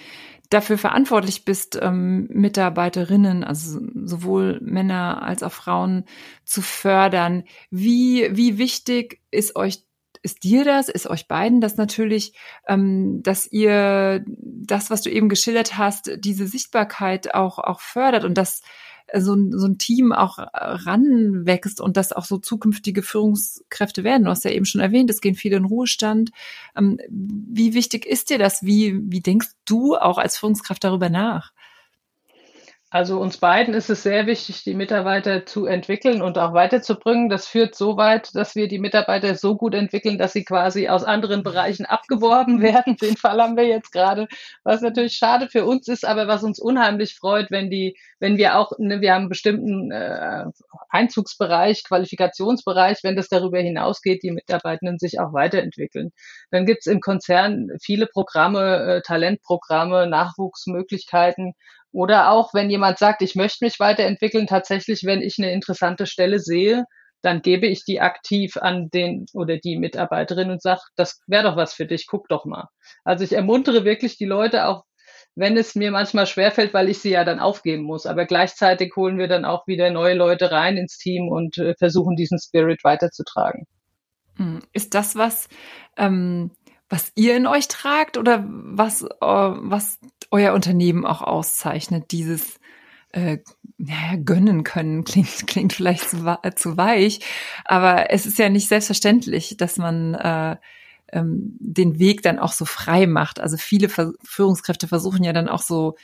[0.49, 6.03] dafür verantwortlich bist, ähm, Mitarbeiterinnen, also sowohl Männer als auch Frauen
[6.43, 7.45] zu fördern.
[7.69, 9.86] Wie, wie wichtig ist euch
[10.21, 12.33] ist dir das, ist euch beiden das natürlich,
[12.67, 18.37] ähm, dass ihr das, was du eben geschildert hast, diese Sichtbarkeit auch, auch fördert und
[18.37, 18.61] dass
[19.15, 24.25] so ein, so ein Team auch ranwächst und dass auch so zukünftige Führungskräfte werden.
[24.25, 26.31] Du hast ja eben schon erwähnt, es gehen viele in Ruhestand.
[26.75, 28.63] Ähm, wie wichtig ist dir das?
[28.63, 31.53] Wie, wie denkst du auch als Führungskraft darüber nach?
[32.89, 37.27] Also uns beiden ist es sehr wichtig, die Mitarbeiter zu entwickeln und auch weiterzubringen.
[37.27, 41.03] Das führt so weit, dass wir die Mitarbeiter so gut entwickeln, dass sie quasi aus
[41.03, 42.95] anderen Bereichen abgeworben werden.
[42.95, 44.29] Den Fall haben wir jetzt gerade,
[44.63, 48.57] was natürlich schade für uns ist, aber was uns unheimlich freut, wenn die, wenn wir
[48.57, 50.45] auch, ne, wir haben einen bestimmten äh,
[50.89, 56.11] Einzugsbereich, Qualifikationsbereich, wenn das darüber hinausgeht, die Mitarbeitenden sich auch weiterentwickeln.
[56.51, 61.53] Dann gibt es im Konzern viele Programme, äh, Talentprogramme, Nachwuchsmöglichkeiten
[61.97, 66.37] oder auch, wenn jemand sagt, ich möchte mich weiterentwickeln, tatsächlich, wenn ich eine interessante Stelle
[66.37, 66.83] sehe,
[67.23, 71.55] dann gebe ich die aktiv an den oder die Mitarbeiterin und sage, das wäre doch
[71.55, 72.67] was für dich, guck doch mal.
[73.03, 74.83] Also ich ermuntere wirklich die Leute auch,
[75.33, 78.05] wenn es mir manchmal schwerfällt, weil ich sie ja dann aufgeben muss.
[78.05, 82.15] Aber gleichzeitig holen wir dann auch wieder neue Leute rein ins Team und äh, versuchen
[82.15, 83.65] diesen Spirit weiterzutragen.
[84.35, 84.59] Hm.
[84.71, 85.49] Ist das was,
[85.97, 86.51] ähm,
[86.89, 89.99] was ihr in euch tragt oder was, äh, was
[90.31, 92.59] euer Unternehmen auch auszeichnet, dieses
[93.11, 93.39] äh,
[93.77, 97.19] naja, gönnen können, klingt, klingt vielleicht zu, zu weich,
[97.65, 100.57] aber es ist ja nicht selbstverständlich, dass man äh,
[101.11, 103.39] ähm, den Weg dann auch so frei macht.
[103.39, 105.95] Also viele Ver Führungskräfte versuchen ja dann auch so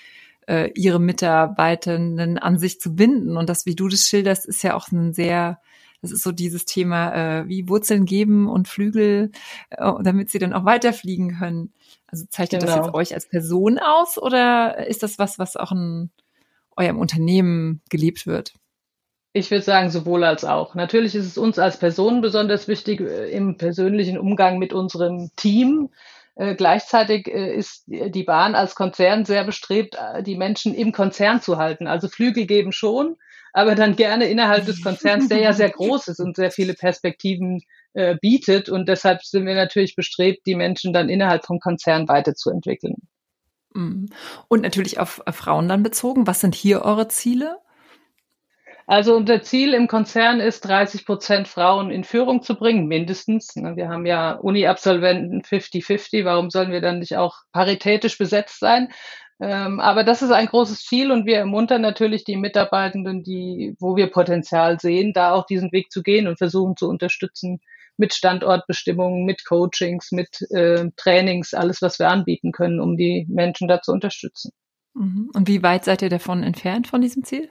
[0.47, 3.37] äh, ihre Mitarbeitenden an sich zu binden.
[3.37, 5.59] Und das, wie du das schilderst, ist ja auch ein sehr
[6.03, 9.31] das ist so dieses Thema, äh, wie Wurzeln geben und Flügel,
[9.69, 11.73] äh, damit sie dann auch weiterfliegen können.
[12.07, 12.75] Also zeichnet genau.
[12.75, 16.11] das jetzt euch als Person aus oder ist das was, was auch in
[16.75, 18.53] eurem Unternehmen gelebt wird?
[19.31, 20.75] Ich würde sagen, sowohl als auch.
[20.75, 25.89] Natürlich ist es uns als Personen besonders wichtig äh, im persönlichen Umgang mit unserem Team.
[26.35, 31.41] Äh, gleichzeitig äh, ist die Bahn als Konzern sehr bestrebt, äh, die Menschen im Konzern
[31.41, 31.87] zu halten.
[31.87, 33.15] Also Flügel geben schon,
[33.53, 37.61] aber dann gerne innerhalb des Konzerns, der ja sehr groß ist und sehr viele Perspektiven
[37.93, 38.67] äh, bietet.
[38.67, 42.95] Und deshalb sind wir natürlich bestrebt, die Menschen dann innerhalb vom Konzern weiterzuentwickeln.
[43.73, 44.07] Mhm.
[44.47, 46.27] Und natürlich auf Frauen dann bezogen.
[46.27, 47.59] Was sind hier eure Ziele?
[48.85, 53.55] Also unser Ziel im Konzern ist, 30 Prozent Frauen in Führung zu bringen, mindestens.
[53.55, 56.25] Ne, wir haben ja Uni-Absolventen 50-50.
[56.25, 58.89] Warum sollen wir dann nicht auch paritätisch besetzt sein?
[59.39, 63.95] Ähm, aber das ist ein großes Ziel und wir ermuntern natürlich die Mitarbeitenden, die, wo
[63.95, 67.59] wir Potenzial sehen, da auch diesen Weg zu gehen und versuchen zu unterstützen
[67.97, 73.67] mit Standortbestimmungen, mit Coachings, mit äh, Trainings, alles, was wir anbieten können, um die Menschen
[73.67, 74.51] da zu unterstützen.
[74.93, 75.31] Mhm.
[75.33, 77.49] Und wie weit seid ihr davon entfernt von diesem Ziel?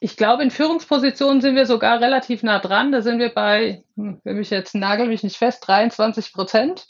[0.00, 2.90] Ich glaube, in Führungspositionen sind wir sogar relativ nah dran.
[2.90, 6.88] Da sind wir bei, hm, wenn mich jetzt nagel mich nicht fest, 23 Prozent.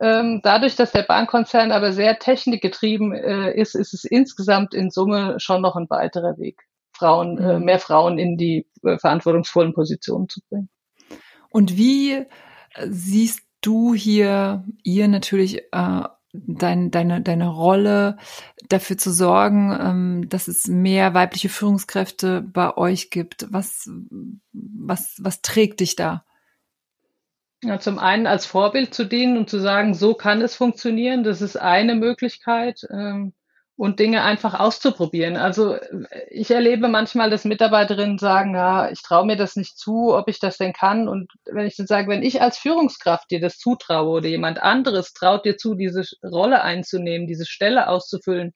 [0.00, 5.38] Ähm, dadurch, dass der Bahnkonzern aber sehr technikgetrieben äh, ist, ist es insgesamt in Summe
[5.38, 6.62] schon noch ein weiterer Weg.
[6.92, 7.64] Frauen, äh, mhm.
[7.64, 10.68] mehr Frauen in die äh, verantwortungsvollen Positionen zu bringen.
[11.50, 12.24] Und wie
[12.84, 18.16] siehst du hier, ihr natürlich, äh, dein, deine, deine Rolle
[18.68, 23.46] dafür zu sorgen, ähm, dass es mehr weibliche Führungskräfte bei euch gibt?
[23.50, 23.88] Was,
[24.52, 26.24] was, was trägt dich da?
[27.64, 31.24] Ja, zum einen als Vorbild zu dienen und zu sagen, so kann es funktionieren.
[31.24, 32.86] Das ist eine Möglichkeit.
[32.90, 33.32] Ähm,
[33.76, 35.36] und Dinge einfach auszuprobieren.
[35.36, 35.76] Also
[36.30, 40.38] ich erlebe manchmal, dass Mitarbeiterinnen sagen, ja, ich traue mir das nicht zu, ob ich
[40.38, 41.08] das denn kann.
[41.08, 45.12] Und wenn ich dann sage, wenn ich als Führungskraft dir das zutraue oder jemand anderes
[45.12, 48.52] traut dir zu, diese Rolle einzunehmen, diese Stelle auszufüllen,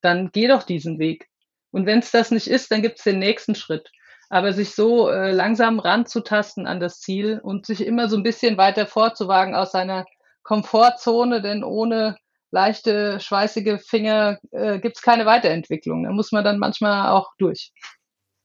[0.00, 1.28] dann geh doch diesen Weg.
[1.70, 3.90] Und wenn es das nicht ist, dann gibt es den nächsten Schritt.
[4.32, 8.56] Aber sich so äh, langsam ranzutasten an das Ziel und sich immer so ein bisschen
[8.56, 10.06] weiter vorzuwagen aus seiner
[10.42, 12.16] Komfortzone, denn ohne
[12.50, 16.04] leichte, schweißige Finger äh, gibt es keine Weiterentwicklung.
[16.04, 17.72] Da muss man dann manchmal auch durch.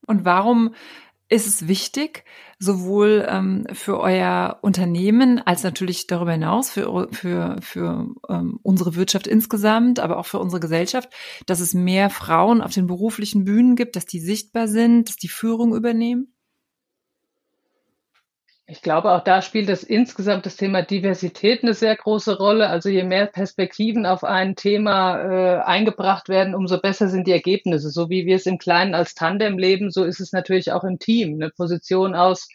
[0.07, 0.75] Und warum
[1.29, 2.23] ist es wichtig,
[2.59, 9.27] sowohl ähm, für euer Unternehmen als natürlich darüber hinaus für, für, für ähm, unsere Wirtschaft
[9.27, 11.09] insgesamt, aber auch für unsere Gesellschaft,
[11.45, 15.27] dass es mehr Frauen auf den beruflichen Bühnen gibt, dass die sichtbar sind, dass die
[15.27, 16.33] Führung übernehmen?
[18.69, 22.67] Ich glaube, auch da spielt das insgesamt das Thema Diversität eine sehr große Rolle.
[22.67, 27.89] Also je mehr Perspektiven auf ein Thema äh, eingebracht werden, umso besser sind die Ergebnisse.
[27.89, 30.99] So wie wir es im Kleinen als Tandem leben, so ist es natürlich auch im
[30.99, 31.35] Team.
[31.35, 32.49] Eine Position aus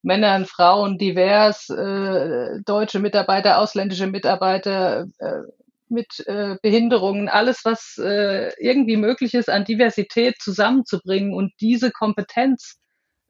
[0.00, 5.42] Männern, Frauen, divers, äh, deutsche Mitarbeiter, ausländische Mitarbeiter, äh,
[5.90, 12.78] mit äh, Behinderungen, alles, was äh, irgendwie möglich ist, an Diversität zusammenzubringen und diese Kompetenz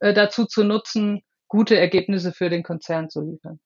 [0.01, 3.59] äh, dazu zu nutzen, gute Ergebnisse für den Konzern zu liefern.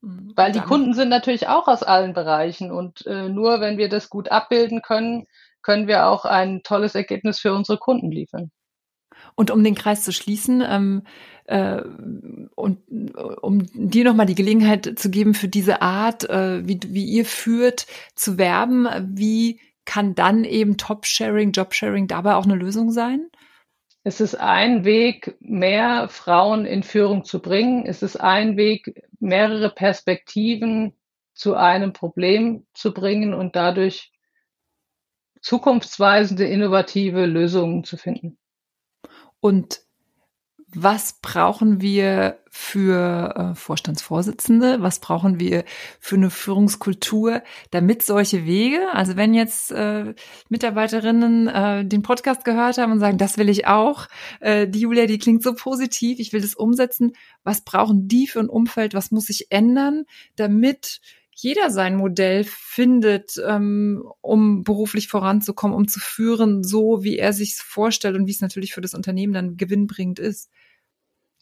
[0.00, 0.32] Mhm.
[0.34, 4.10] Weil die Kunden sind natürlich auch aus allen Bereichen und äh, nur wenn wir das
[4.10, 5.26] gut abbilden können,
[5.62, 8.50] können wir auch ein tolles Ergebnis für unsere Kunden liefern.
[9.34, 11.02] Und um den Kreis zu schließen ähm,
[11.44, 11.82] äh,
[12.54, 12.78] und
[13.42, 17.86] um dir nochmal die Gelegenheit zu geben, für diese Art, äh, wie, wie ihr führt,
[18.14, 23.28] zu werben, wie kann dann eben Top-Sharing, Job-Sharing dabei auch eine Lösung sein?
[24.06, 27.86] Es ist ein Weg, mehr Frauen in Führung zu bringen.
[27.86, 30.96] Es ist ein Weg, mehrere Perspektiven
[31.34, 34.12] zu einem Problem zu bringen und dadurch
[35.40, 38.38] zukunftsweisende, innovative Lösungen zu finden.
[39.40, 39.80] Und
[40.74, 45.64] was brauchen wir für äh, Vorstandsvorsitzende, was brauchen wir
[46.00, 50.14] für eine Führungskultur, damit solche Wege, also wenn jetzt äh,
[50.48, 54.08] Mitarbeiterinnen äh, den Podcast gehört haben und sagen, das will ich auch,
[54.40, 57.12] äh, die Julia, die klingt so positiv, ich will das umsetzen,
[57.44, 60.04] was brauchen die für ein Umfeld, was muss sich ändern,
[60.34, 61.00] damit
[61.38, 67.56] jeder sein Modell findet, ähm, um beruflich voranzukommen, um zu führen, so wie er sich
[67.56, 70.50] vorstellt und wie es natürlich für das Unternehmen dann gewinnbringend ist.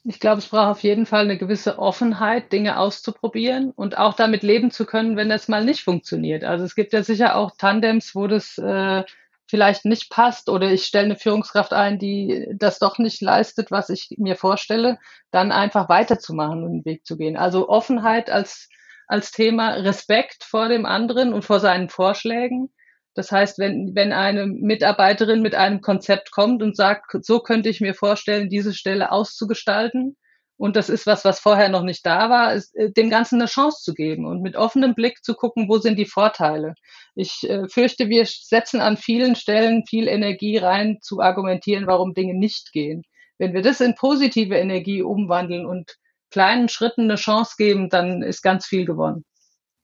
[0.03, 4.43] Ich glaube, es braucht auf jeden Fall eine gewisse Offenheit, Dinge auszuprobieren und auch damit
[4.43, 6.43] leben zu können, wenn das mal nicht funktioniert.
[6.43, 9.05] Also es gibt ja sicher auch Tandems, wo das äh,
[9.47, 13.91] vielleicht nicht passt oder ich stelle eine Führungskraft ein, die das doch nicht leistet, was
[13.91, 14.99] ich mir vorstelle,
[15.31, 17.37] dann einfach weiterzumachen und den Weg zu gehen.
[17.37, 18.69] Also Offenheit als,
[19.07, 22.71] als Thema, Respekt vor dem anderen und vor seinen Vorschlägen
[23.15, 27.81] das heißt, wenn, wenn eine Mitarbeiterin mit einem Konzept kommt und sagt, so könnte ich
[27.81, 30.17] mir vorstellen, diese Stelle auszugestalten,
[30.57, 33.49] und das ist was, was vorher noch nicht da war, ist, äh, dem Ganzen eine
[33.49, 36.75] Chance zu geben und mit offenem Blick zu gucken, wo sind die Vorteile.
[37.17, 42.35] Ich äh, fürchte, wir setzen an vielen Stellen viel Energie rein, zu argumentieren, warum Dinge
[42.35, 43.03] nicht gehen.
[43.37, 45.97] Wenn wir das in positive Energie umwandeln und
[46.35, 49.25] kleinen Schritten eine Chance geben, dann ist ganz viel gewonnen.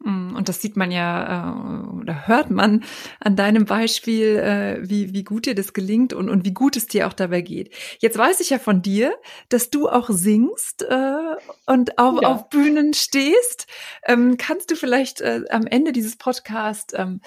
[0.02, 2.84] Mm, und das sieht man ja äh, oder hört man
[3.20, 6.86] an deinem Beispiel, äh, wie, wie gut dir das gelingt und, und wie gut es
[6.86, 7.74] dir auch dabei geht.
[7.98, 9.12] Jetzt weiß ich ja von dir,
[9.50, 11.36] dass du auch singst äh,
[11.66, 12.28] und auf, ja.
[12.28, 13.66] auf Bühnen stehst.
[14.06, 17.20] Ähm, kannst du vielleicht äh, am Ende dieses Podcasts ähm,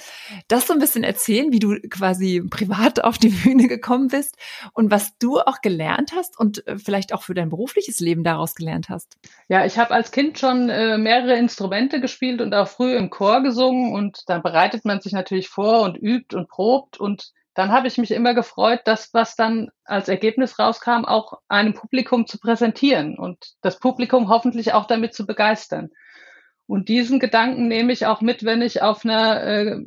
[0.47, 4.35] das so ein bisschen erzählen, wie du quasi privat auf die Bühne gekommen bist
[4.73, 8.55] und was du auch gelernt hast und äh, vielleicht auch für dein berufliches Leben daraus
[8.55, 9.17] gelernt hast?
[9.47, 13.09] Ja, ich habe als Kind schon äh, mehrere Instrumente gespielt und auch auch früh im
[13.09, 17.71] Chor gesungen und dann bereitet man sich natürlich vor und übt und probt und dann
[17.71, 22.39] habe ich mich immer gefreut, das, was dann als Ergebnis rauskam, auch einem Publikum zu
[22.39, 25.91] präsentieren und das Publikum hoffentlich auch damit zu begeistern.
[26.65, 29.77] Und diesen Gedanken nehme ich auch mit, wenn ich auf einer äh,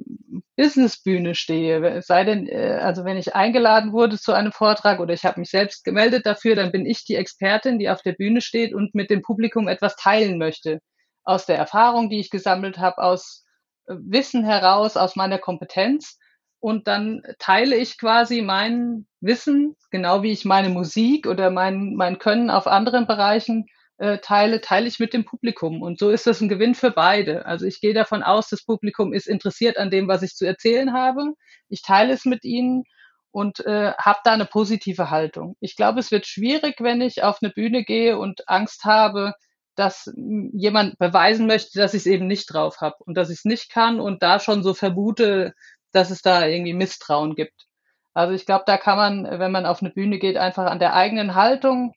[0.57, 2.03] Businessbühne stehe.
[2.03, 5.51] Sei denn, äh, also wenn ich eingeladen wurde zu einem Vortrag oder ich habe mich
[5.51, 9.11] selbst gemeldet dafür, dann bin ich die Expertin, die auf der Bühne steht und mit
[9.11, 10.81] dem Publikum etwas teilen möchte
[11.27, 13.45] aus der Erfahrung, die ich gesammelt habe, aus
[13.87, 16.19] äh, Wissen heraus, aus meiner Kompetenz.
[16.61, 22.19] und dann teile ich quasi mein Wissen, genau wie ich meine Musik oder mein, mein
[22.19, 23.67] Können auf anderen Bereichen
[23.99, 25.83] äh, teile, teile ich mit dem Publikum.
[25.83, 27.47] Und so ist das ein Gewinn für beide.
[27.47, 30.93] Also ich gehe davon aus, das Publikum ist interessiert an dem, was ich zu erzählen
[30.93, 31.35] habe.
[31.69, 32.85] Ich teile es mit ihnen
[33.31, 35.57] und äh, habe da eine positive Haltung.
[35.61, 39.35] Ich glaube, es wird schwierig, wenn ich auf eine Bühne gehe und Angst habe,
[39.77, 43.45] dass jemand beweisen möchte, dass ich es eben nicht drauf habe und dass ich es
[43.45, 45.55] nicht kann und da schon so vermute,
[45.93, 47.67] dass es da irgendwie Misstrauen gibt.
[48.15, 50.95] Also ich glaube, da kann man, wenn man auf eine Bühne geht, einfach an der
[50.95, 51.95] eigenen Haltung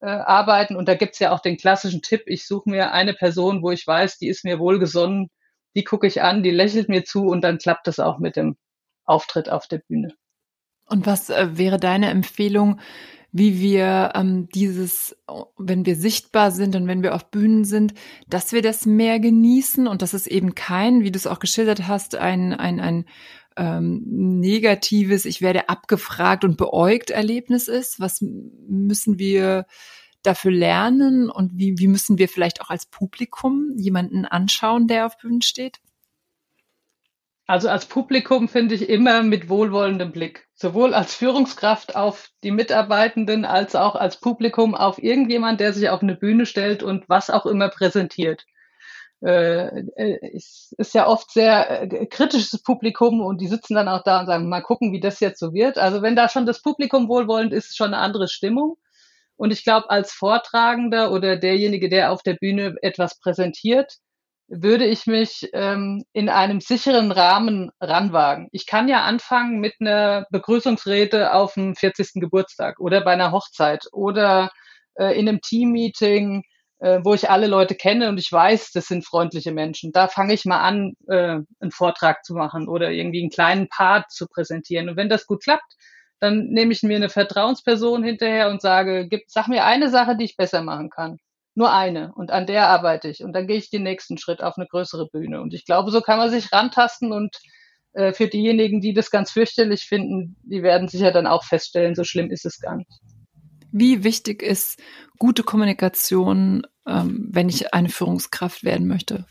[0.00, 0.76] äh, arbeiten.
[0.76, 3.86] Und da gibt's ja auch den klassischen Tipp, ich suche mir eine Person, wo ich
[3.86, 5.30] weiß, die ist mir wohlgesonnen,
[5.74, 8.56] die gucke ich an, die lächelt mir zu und dann klappt das auch mit dem
[9.04, 10.14] Auftritt auf der Bühne.
[10.86, 12.80] Und was äh, wäre deine Empfehlung,
[13.30, 15.16] wie wir ähm, dieses,
[15.58, 17.94] wenn wir sichtbar sind und wenn wir auf Bühnen sind,
[18.28, 21.86] dass wir das mehr genießen und dass es eben kein, wie du es auch geschildert
[21.86, 23.04] hast, ein, ein, ein
[23.56, 28.00] ähm, negatives, ich werde abgefragt und beäugt Erlebnis ist?
[28.00, 29.66] Was müssen wir
[30.22, 35.18] dafür lernen und wie, wie müssen wir vielleicht auch als Publikum jemanden anschauen, der auf
[35.18, 35.80] Bühnen steht?
[37.48, 40.46] Also als Publikum finde ich immer mit wohlwollendem Blick.
[40.54, 46.02] Sowohl als Führungskraft auf die Mitarbeitenden als auch als Publikum auf irgendjemand, der sich auf
[46.02, 48.44] eine Bühne stellt und was auch immer präsentiert
[49.22, 54.02] äh, äh ist, ist ja oft sehr äh, kritisches Publikum und die sitzen dann auch
[54.02, 55.78] da und sagen, mal gucken, wie das jetzt so wird.
[55.78, 58.76] Also wenn da schon das Publikum wohlwollend ist, ist schon eine andere Stimmung.
[59.36, 63.98] Und ich glaube, als Vortragender oder derjenige, der auf der Bühne etwas präsentiert,
[64.48, 68.48] würde ich mich ähm, in einem sicheren Rahmen ranwagen.
[68.52, 72.14] Ich kann ja anfangen mit einer Begrüßungsrede auf dem 40.
[72.14, 74.50] Geburtstag oder bei einer Hochzeit oder
[74.94, 76.42] äh, in einem Teammeeting
[76.80, 79.92] äh, wo ich alle Leute kenne und ich weiß, das sind freundliche Menschen.
[79.92, 84.10] Da fange ich mal an, äh, einen Vortrag zu machen oder irgendwie einen kleinen Part
[84.10, 84.88] zu präsentieren.
[84.88, 85.74] Und wenn das gut klappt,
[86.20, 90.24] dann nehme ich mir eine Vertrauensperson hinterher und sage, gib, sag mir eine Sache, die
[90.24, 91.18] ich besser machen kann.
[91.58, 92.12] Nur eine.
[92.14, 93.24] Und an der arbeite ich.
[93.24, 95.40] Und dann gehe ich den nächsten Schritt auf eine größere Bühne.
[95.40, 97.36] Und ich glaube, so kann man sich rantasten und
[97.94, 102.04] äh, für diejenigen, die das ganz fürchterlich finden, die werden sicher dann auch feststellen, so
[102.04, 102.88] schlimm ist es gar nicht.
[103.72, 104.80] Wie wichtig ist
[105.18, 109.24] gute Kommunikation, ähm, wenn ich eine Führungskraft werden möchte?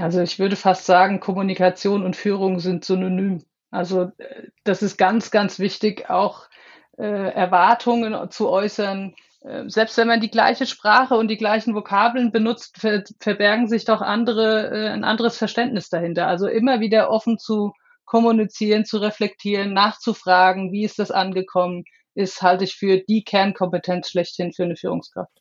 [0.00, 3.44] Also ich würde fast sagen, Kommunikation und Führung sind synonym.
[3.70, 6.48] Also äh, das ist ganz, ganz wichtig, auch
[6.96, 9.14] äh, Erwartungen zu äußern.
[9.44, 13.84] Äh, selbst wenn man die gleiche Sprache und die gleichen Vokabeln benutzt, ver verbergen sich
[13.84, 16.26] doch andere, äh, ein anderes Verständnis dahinter.
[16.26, 17.72] Also immer wieder offen zu
[18.04, 21.84] kommunizieren, zu reflektieren, nachzufragen, wie ist das angekommen,
[22.14, 25.32] ist, halte ich für die Kernkompetenz schlechthin für eine Führungskraft.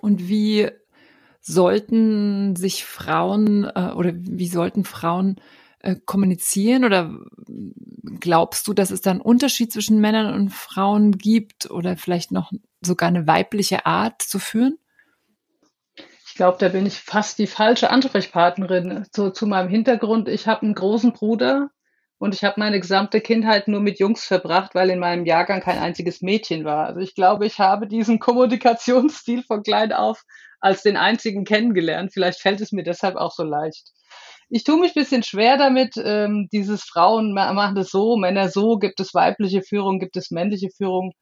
[0.00, 0.68] Und wie
[1.40, 5.40] sollten sich Frauen äh, oder wie sollten Frauen
[5.86, 7.12] äh, kommunizieren oder
[8.20, 12.52] glaubst du, dass es da einen Unterschied zwischen Männern und Frauen gibt oder vielleicht noch
[12.80, 14.78] sogar eine weibliche Art zu führen?
[16.26, 19.06] Ich glaube, da bin ich fast die falsche Ansprechpartnerin.
[19.14, 21.70] So, zu meinem Hintergrund, ich habe einen großen Bruder,
[22.18, 25.78] und ich habe meine gesamte Kindheit nur mit Jungs verbracht, weil in meinem Jahrgang kein
[25.78, 26.86] einziges Mädchen war.
[26.86, 30.24] Also ich glaube, ich habe diesen Kommunikationsstil von klein auf
[30.60, 32.12] als den einzigen kennengelernt.
[32.12, 33.92] Vielleicht fällt es mir deshalb auch so leicht.
[34.48, 39.00] Ich tue mich bisschen schwer damit, ähm, dieses Frauen machen das so, Männer so, gibt
[39.00, 41.12] es weibliche Führung, gibt es männliche Führung.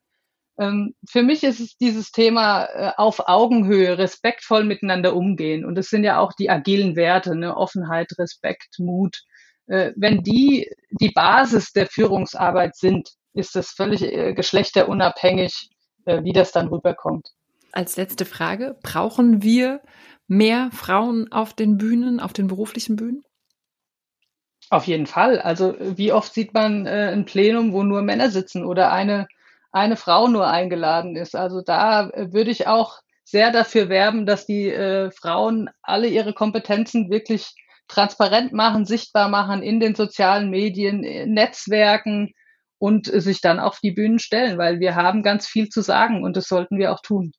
[0.59, 5.65] Ähm, für mich ist es dieses Thema äh, auf Augenhöhe, respektvoll miteinander umgehen.
[5.65, 7.57] Und das sind ja auch die agilen Werte, ne?
[7.57, 9.23] Offenheit, Respekt, Mut
[9.67, 15.69] äh, wenn die die Basis der Führungsarbeit sind, ist es völlig äh, geschlechterunabhängig,
[16.05, 17.29] äh, wie das dann rüberkommt.
[17.71, 19.81] Als letzte Frage, brauchen wir
[20.27, 23.23] mehr Frauen auf den Bühnen, auf den beruflichen Bühnen?
[24.69, 25.39] Auf jeden Fall.
[25.39, 29.27] Also wie oft sieht man äh, ein Plenum, wo nur Männer sitzen oder eine,
[29.71, 31.35] eine Frau nur eingeladen ist.
[31.35, 36.33] Also da äh, würde ich auch sehr dafür werben, dass die äh, Frauen alle ihre
[36.33, 37.53] Kompetenzen wirklich
[37.87, 41.01] transparent machen, sichtbar machen in den sozialen Medien,
[41.31, 42.33] Netzwerken
[42.79, 46.35] und sich dann auf die Bühnen stellen, weil wir haben ganz viel zu sagen und
[46.35, 47.31] das sollten wir auch tun.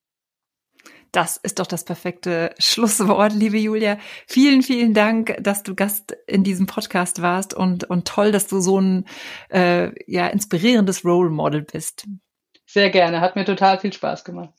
[1.17, 3.97] Das ist doch das perfekte Schlusswort, liebe Julia.
[4.27, 8.61] Vielen, vielen Dank, dass du Gast in diesem Podcast warst und, und toll, dass du
[8.61, 9.07] so ein
[9.49, 12.07] äh, ja, inspirierendes Role Model bist.
[12.67, 14.53] Sehr gerne, hat mir total viel Spaß gemacht.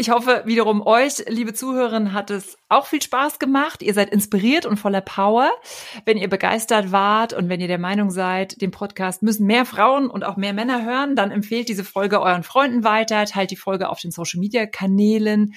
[0.00, 3.82] Ich hoffe wiederum euch, liebe Zuhörerinnen, hat es auch viel Spaß gemacht.
[3.82, 5.50] Ihr seid inspiriert und voller Power.
[6.04, 10.08] Wenn ihr begeistert wart und wenn ihr der Meinung seid, den Podcast müssen mehr Frauen
[10.08, 13.88] und auch mehr Männer hören, dann empfehlt diese Folge euren Freunden weiter, teilt die Folge
[13.88, 15.54] auf den Social Media Kanälen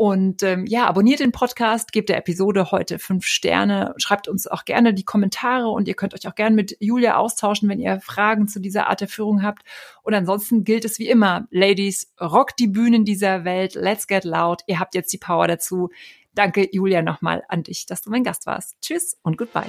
[0.00, 4.64] Und ähm, ja, abonniert den Podcast, gebt der Episode heute fünf Sterne, schreibt uns auch
[4.64, 8.48] gerne die Kommentare und ihr könnt euch auch gerne mit Julia austauschen, wenn ihr Fragen
[8.48, 9.60] zu dieser Art der Führung habt.
[10.02, 14.62] Und ansonsten gilt es wie immer, Ladies, rockt die Bühnen dieser Welt, let's get loud,
[14.66, 15.90] ihr habt jetzt die Power dazu.
[16.34, 18.80] Danke, Julia, nochmal an dich, dass du mein Gast warst.
[18.80, 19.68] Tschüss und goodbye.